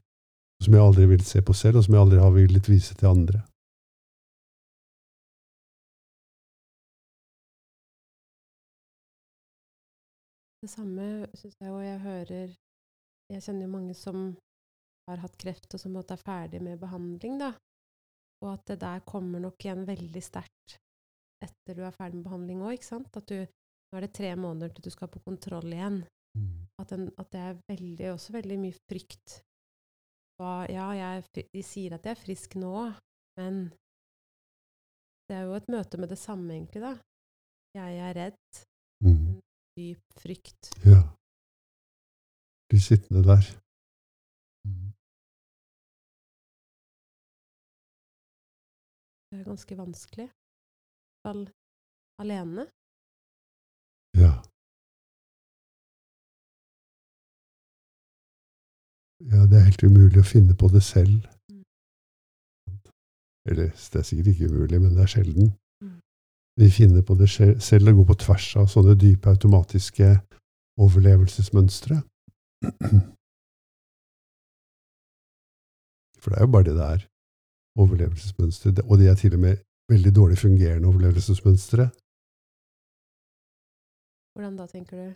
[0.63, 2.95] som jeg aldri har villet se på selv, og som jeg aldri har villet vise
[2.95, 3.41] til andre.
[10.61, 12.53] Det samme syns jeg, og jeg hører
[13.31, 14.23] Jeg kjenner jo mange som
[15.07, 17.53] har hatt kreft, og som er ferdig med behandling, da.
[18.43, 20.77] Og at det der kommer nok igjen veldig sterkt
[21.41, 23.17] etter du er ferdig med behandling òg, ikke sant?
[23.17, 23.41] At du
[23.91, 25.97] Nå er det tre måneder til du skal på kontroll igjen.
[26.79, 29.33] At, den, at det er veldig, også veldig mye frykt.
[30.39, 32.85] Og ja, jeg, de sier at jeg er frisk nå,
[33.35, 33.65] men
[35.27, 36.93] det er jo et møte med det samme, egentlig, da.
[37.75, 38.61] Jeg er redd.
[39.03, 39.41] Mm.
[39.77, 40.61] Dyp frykt.
[40.91, 41.01] Ja.
[42.69, 43.45] Bli sittende der.
[44.67, 44.91] Mm.
[49.29, 50.27] Det er ganske vanskelig.
[51.23, 51.43] Fall
[52.23, 52.63] alene.
[54.23, 54.33] Ja.
[59.31, 61.19] Ja, det er helt umulig å finne på det selv.
[61.51, 61.65] Mm.
[63.49, 65.47] Eller det er sikkert ikke umulig, men det er sjelden.
[66.59, 67.29] Vi finner på det
[67.63, 70.09] selv og går på tvers av sånne dype automatiske
[70.81, 72.01] overlevelsesmønstre.
[76.21, 77.05] For det er jo bare det det er.
[77.81, 78.73] Overlevelsesmønstre.
[78.89, 81.87] Og de er til og med veldig dårlig fungerende overlevelsesmønstre.
[84.35, 85.07] Hvordan da, tenker du?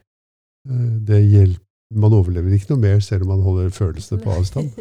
[0.71, 1.61] Eh, Det hjelper.
[1.95, 4.71] Man overlever ikke noe mer selv om man holder følelsene på avstand.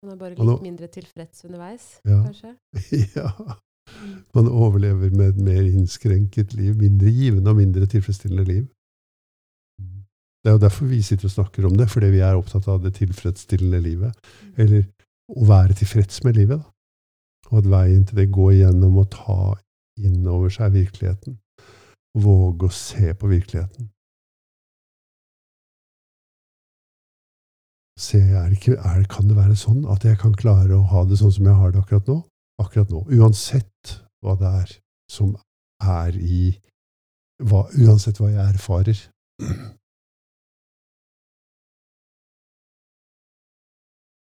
[0.00, 2.20] Man er bare litt mindre tilfreds underveis, Ja.
[2.24, 2.50] kanskje?
[3.16, 3.30] ja.
[4.34, 8.68] Man overlever med et mer innskrenket liv, mindre givende og mindre tilfredsstillende liv.
[10.40, 12.80] Det er jo derfor vi sitter og snakker om det, fordi vi er opptatt av
[12.84, 14.16] det tilfredsstillende livet.
[14.56, 14.86] Eller
[15.28, 16.62] å være tilfreds med livet.
[16.62, 17.50] Da.
[17.50, 19.40] Og at veien til det går gjennom å ta
[20.00, 21.36] inn over seg virkeligheten.
[22.16, 23.90] Våge å se på virkeligheten.
[28.00, 31.04] Se, er det ikke, er, kan det være sånn at jeg kan klare å ha
[31.04, 32.22] det sånn som jeg har det akkurat nå?
[32.60, 33.04] Akkurat nå.
[33.18, 34.74] Uansett hva det er
[35.10, 35.34] som
[35.80, 36.42] er i
[37.40, 38.98] hva, Uansett hva jeg erfarer.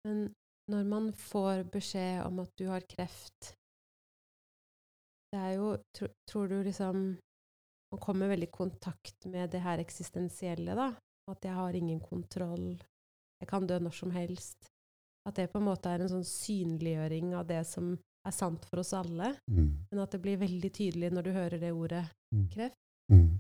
[0.04, 0.24] Men
[0.68, 3.54] når man får beskjed om at du har kreft
[5.32, 7.04] Det er jo tro, Tror du liksom
[7.92, 10.90] Man kommer veldig i kontakt med det her eksistensielle, da?
[11.30, 12.74] At jeg har ingen kontroll.
[13.40, 14.66] Jeg kan dø når som helst.
[15.24, 17.94] At det på en måte er en sånn synliggjøring av det som
[18.26, 19.34] er sant for oss alle.
[19.50, 19.70] Mm.
[19.90, 22.04] Men at det blir veldig tydelig når du hører det ordet
[22.34, 22.48] Mm.
[22.50, 22.78] kreft.
[23.12, 23.38] Mm.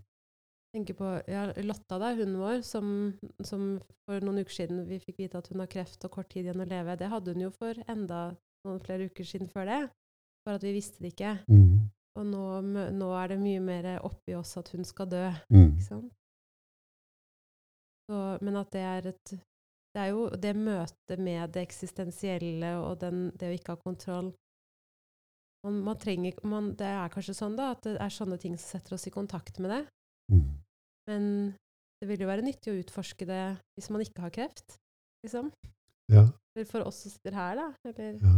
[0.74, 5.18] tenker på ja, Lotta, da, hunden vår, som, som for noen uker siden vi fikk
[5.22, 6.96] vite at hun har kreft og kort tid igjen å leve.
[6.98, 8.20] Det hadde hun jo for enda
[8.66, 9.80] noen flere uker siden før det.
[10.44, 11.32] For at vi visste det ikke.
[11.48, 11.90] Mm.
[12.18, 12.44] Og nå,
[12.94, 15.24] nå er det mye mer oppi oss at hun skal dø.
[15.50, 15.72] Mm.
[15.72, 16.12] Ikke sant?
[18.10, 19.34] Så, men at det er et
[19.94, 24.32] Det er jo det møtet med det eksistensielle og den, det å ikke ha kontroll
[25.64, 28.76] man, man trenger man, Det er kanskje sånn da, at det er sånne ting som
[28.76, 29.82] setter oss i kontakt med det.
[30.32, 30.50] Mm.
[31.08, 31.24] Men
[32.00, 33.42] det vil jo være nyttig å utforske det
[33.76, 34.76] hvis man ikke har kreft,
[35.24, 35.50] liksom.
[36.12, 36.26] Ja.
[36.54, 37.66] Eller for oss som sitter her, da.
[37.88, 38.36] Eller ja.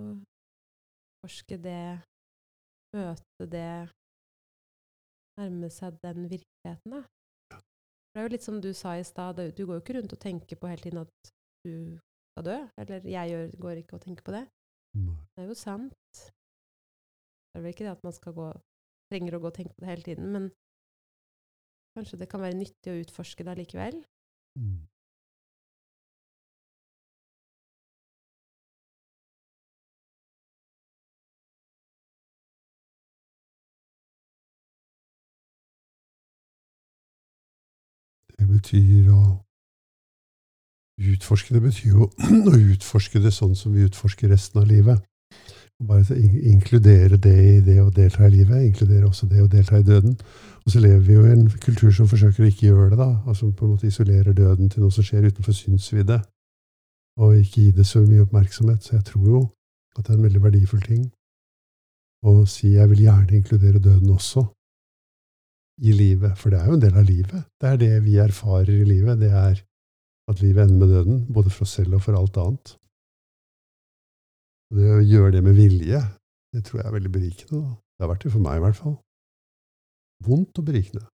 [0.00, 1.84] å utforske det,
[2.96, 3.72] møte det,
[5.38, 7.04] nærme seg den virkeligheten, da.
[8.10, 10.22] Det er jo litt som du sa i stad, du går jo ikke rundt og
[10.22, 11.30] tenker på hele tiden at
[11.62, 11.94] du
[12.32, 12.56] skal dø.
[12.82, 14.42] Eller jeg går ikke og tenker på det.
[14.98, 15.14] Nei.
[15.36, 16.24] Det er jo sant.
[17.50, 18.46] Det er vel ikke det at man skal gå,
[19.10, 20.44] trenger å gå og tenke på det hele tiden, men
[21.98, 23.98] kanskje det kan være nyttig å utforske det allikevel.
[24.54, 24.86] Mm.
[38.38, 39.22] Det betyr å
[41.00, 42.06] utforske Det betyr jo
[42.52, 45.09] å utforske det sånn som vi utforsker resten av livet.
[45.88, 49.48] Bare så in- inkludere det i det å delta i livet, inkludere også det å
[49.48, 50.18] delta i døden.
[50.66, 53.08] Og så lever vi jo i en kultur som forsøker å ikke gjøre det, da.
[53.26, 56.20] Altså på en måte isolerer døden til noe som skjer utenfor synsvidde.
[57.20, 58.84] Og ikke gi det så mye oppmerksomhet.
[58.84, 59.40] Så jeg tror jo
[59.96, 61.08] at det er en veldig verdifull ting
[62.28, 64.44] å si jeg vil gjerne inkludere døden også
[65.80, 66.36] i livet.
[66.36, 67.46] For det er jo en del av livet.
[67.60, 69.20] Det er det vi erfarer i livet.
[69.22, 69.62] Det er
[70.28, 72.76] at livet ender med døden, både for oss selv og for alt annet.
[74.70, 76.00] Og det å gjøre det med vilje,
[76.54, 77.62] det tror jeg er veldig berikende.
[77.98, 78.98] Det har vært det for meg, i hvert fall.
[80.26, 81.06] Vondt og berikende.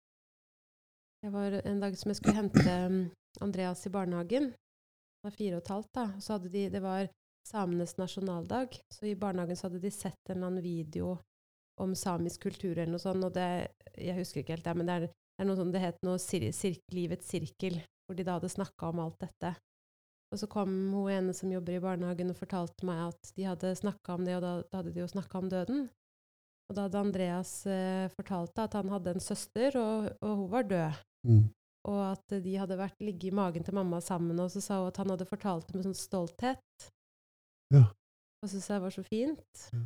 [1.24, 2.98] Jeg var en dag som jeg skulle hente um,
[3.44, 4.50] Andreas i barnehagen.
[4.50, 6.07] Han var fire og et halvt, da.
[6.20, 7.07] Så hadde de, det var
[7.48, 11.14] samenes nasjonaldag, så i barnehagen så hadde de sett en eller annen video
[11.80, 14.94] om samisk kultur eller noe sånt, og det, jeg husker ikke helt det, men det
[14.94, 16.46] er, det er noe sånn, det het noe sir,
[16.94, 19.55] Livets sirkel, hvor de da hadde snakka om alt dette.
[20.35, 23.76] Og så kom hun ene som jobber i barnehagen og fortalte meg at de hadde
[23.78, 25.85] snakka om det, og da, da hadde de jo snakka om døden.
[26.66, 30.66] Og da hadde Andreas eh, fortalt at han hadde en søster, og, og hun var
[30.66, 30.99] død.
[31.28, 31.45] Mm.
[31.93, 34.91] Og at de hadde vært ligget i magen til mamma sammen, og så sa hun
[34.91, 36.89] at han hadde fortalt det med sånn stolthet.
[37.76, 37.85] Ja.
[38.43, 39.62] Og syntes jeg var så fint.
[39.70, 39.85] Ja.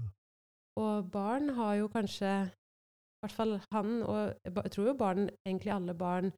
[0.81, 5.29] Og barn har jo kanskje, i hvert fall han, og jeg jeg tror jo barn,
[5.45, 6.33] egentlig alle barn,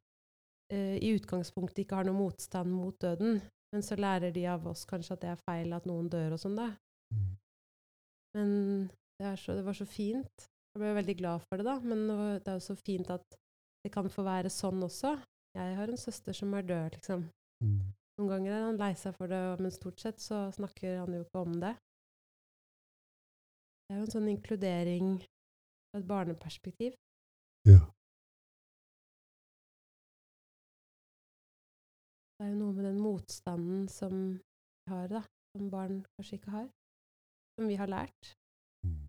[0.73, 3.39] eh, i utgangspunktet ikke har noe motstand mot døden.
[3.71, 6.41] Men så lærer de av oss kanskje at det er feil at noen dør og
[6.41, 6.71] sånn, da.
[7.13, 7.29] Mm.
[8.35, 8.49] Men
[8.89, 10.47] det, er så, det var så fint.
[10.71, 11.77] Jeg ble veldig glad for det, da.
[11.83, 12.03] Men
[12.39, 13.37] det er jo så fint at
[13.85, 15.15] det kan få være sånn også.
[15.57, 17.25] Jeg har en søster som er død, liksom.
[17.63, 17.79] Mm.
[18.19, 21.23] Noen ganger er han lei seg for det, men stort sett så snakker han jo
[21.25, 21.73] ikke om det.
[23.87, 26.93] Det er jo en sånn inkludering fra et barneperspektiv.
[27.67, 27.81] Ja.
[32.41, 35.19] Det er jo noe med den motstanden som vi har, da,
[35.53, 36.63] som barn kanskje ikke har.
[37.53, 38.31] Som vi har lært.
[38.81, 39.03] Mm.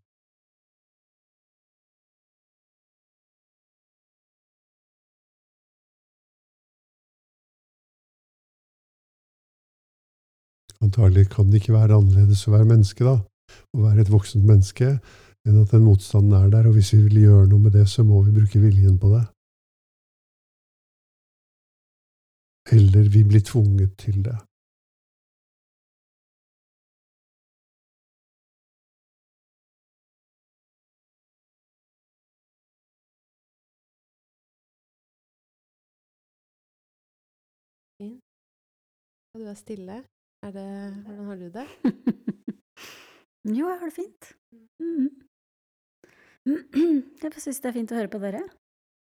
[10.85, 13.16] Antagelig kan det ikke være annerledes å være menneske, da.
[13.72, 14.99] Å være et voksent menneske,
[15.49, 16.68] enn at den motstanden er der.
[16.68, 19.24] Og hvis vi vil gjøre noe med det, så må vi bruke viljen på det.
[22.71, 24.39] Eller vi blir tvunget til det.
[37.99, 38.23] Fint.
[39.35, 39.97] Og du er stille.
[40.43, 41.67] Er det, hvordan har du det?
[43.59, 44.37] jo, jeg har det fint.
[44.81, 45.11] Mm.
[47.23, 48.41] Jeg syns det er fint å høre på dere.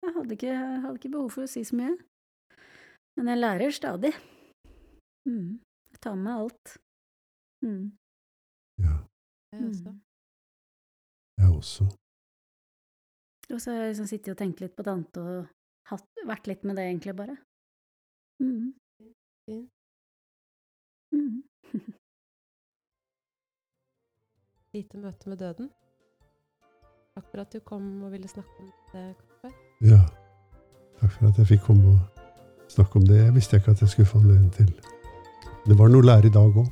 [0.05, 1.95] Jeg hadde ikke, hadde ikke behov for å si så mye.
[3.17, 4.13] Men jeg lærer stadig.
[5.29, 5.61] Mm.
[5.93, 6.79] Jeg tar med meg alt.
[7.63, 7.85] Mm.
[8.83, 8.97] Ja.
[9.53, 9.91] Jeg også.
[9.91, 10.01] Mhm.
[11.39, 11.85] Jeg også.
[13.53, 15.47] Og så har jeg liksom sittet og tenkt litt på Dante og
[15.91, 17.37] hatt, vært litt med det, egentlig, bare.
[18.41, 18.73] Mm.
[19.47, 19.71] Fint.
[21.13, 21.43] Mm.
[24.75, 25.69] Lite møte med døden.
[27.13, 29.05] Takk for at du kom og ville snakke om det.
[29.21, 29.53] Kaffe.
[29.85, 30.01] Ja.
[31.01, 32.22] Takk for at jeg fikk komme og
[32.75, 33.19] snakke om det.
[33.25, 34.71] Jeg visste ikke at jeg skulle få anledning til.
[35.67, 36.71] Det var noe å lære i dag òg.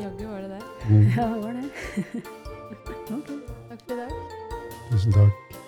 [0.00, 0.62] Jaggu var det det.
[0.88, 1.08] Mm.
[1.16, 1.66] Ja, det var det.
[3.16, 3.32] ok.
[3.70, 4.12] Takk for i dag.
[4.90, 5.59] Tusen takk.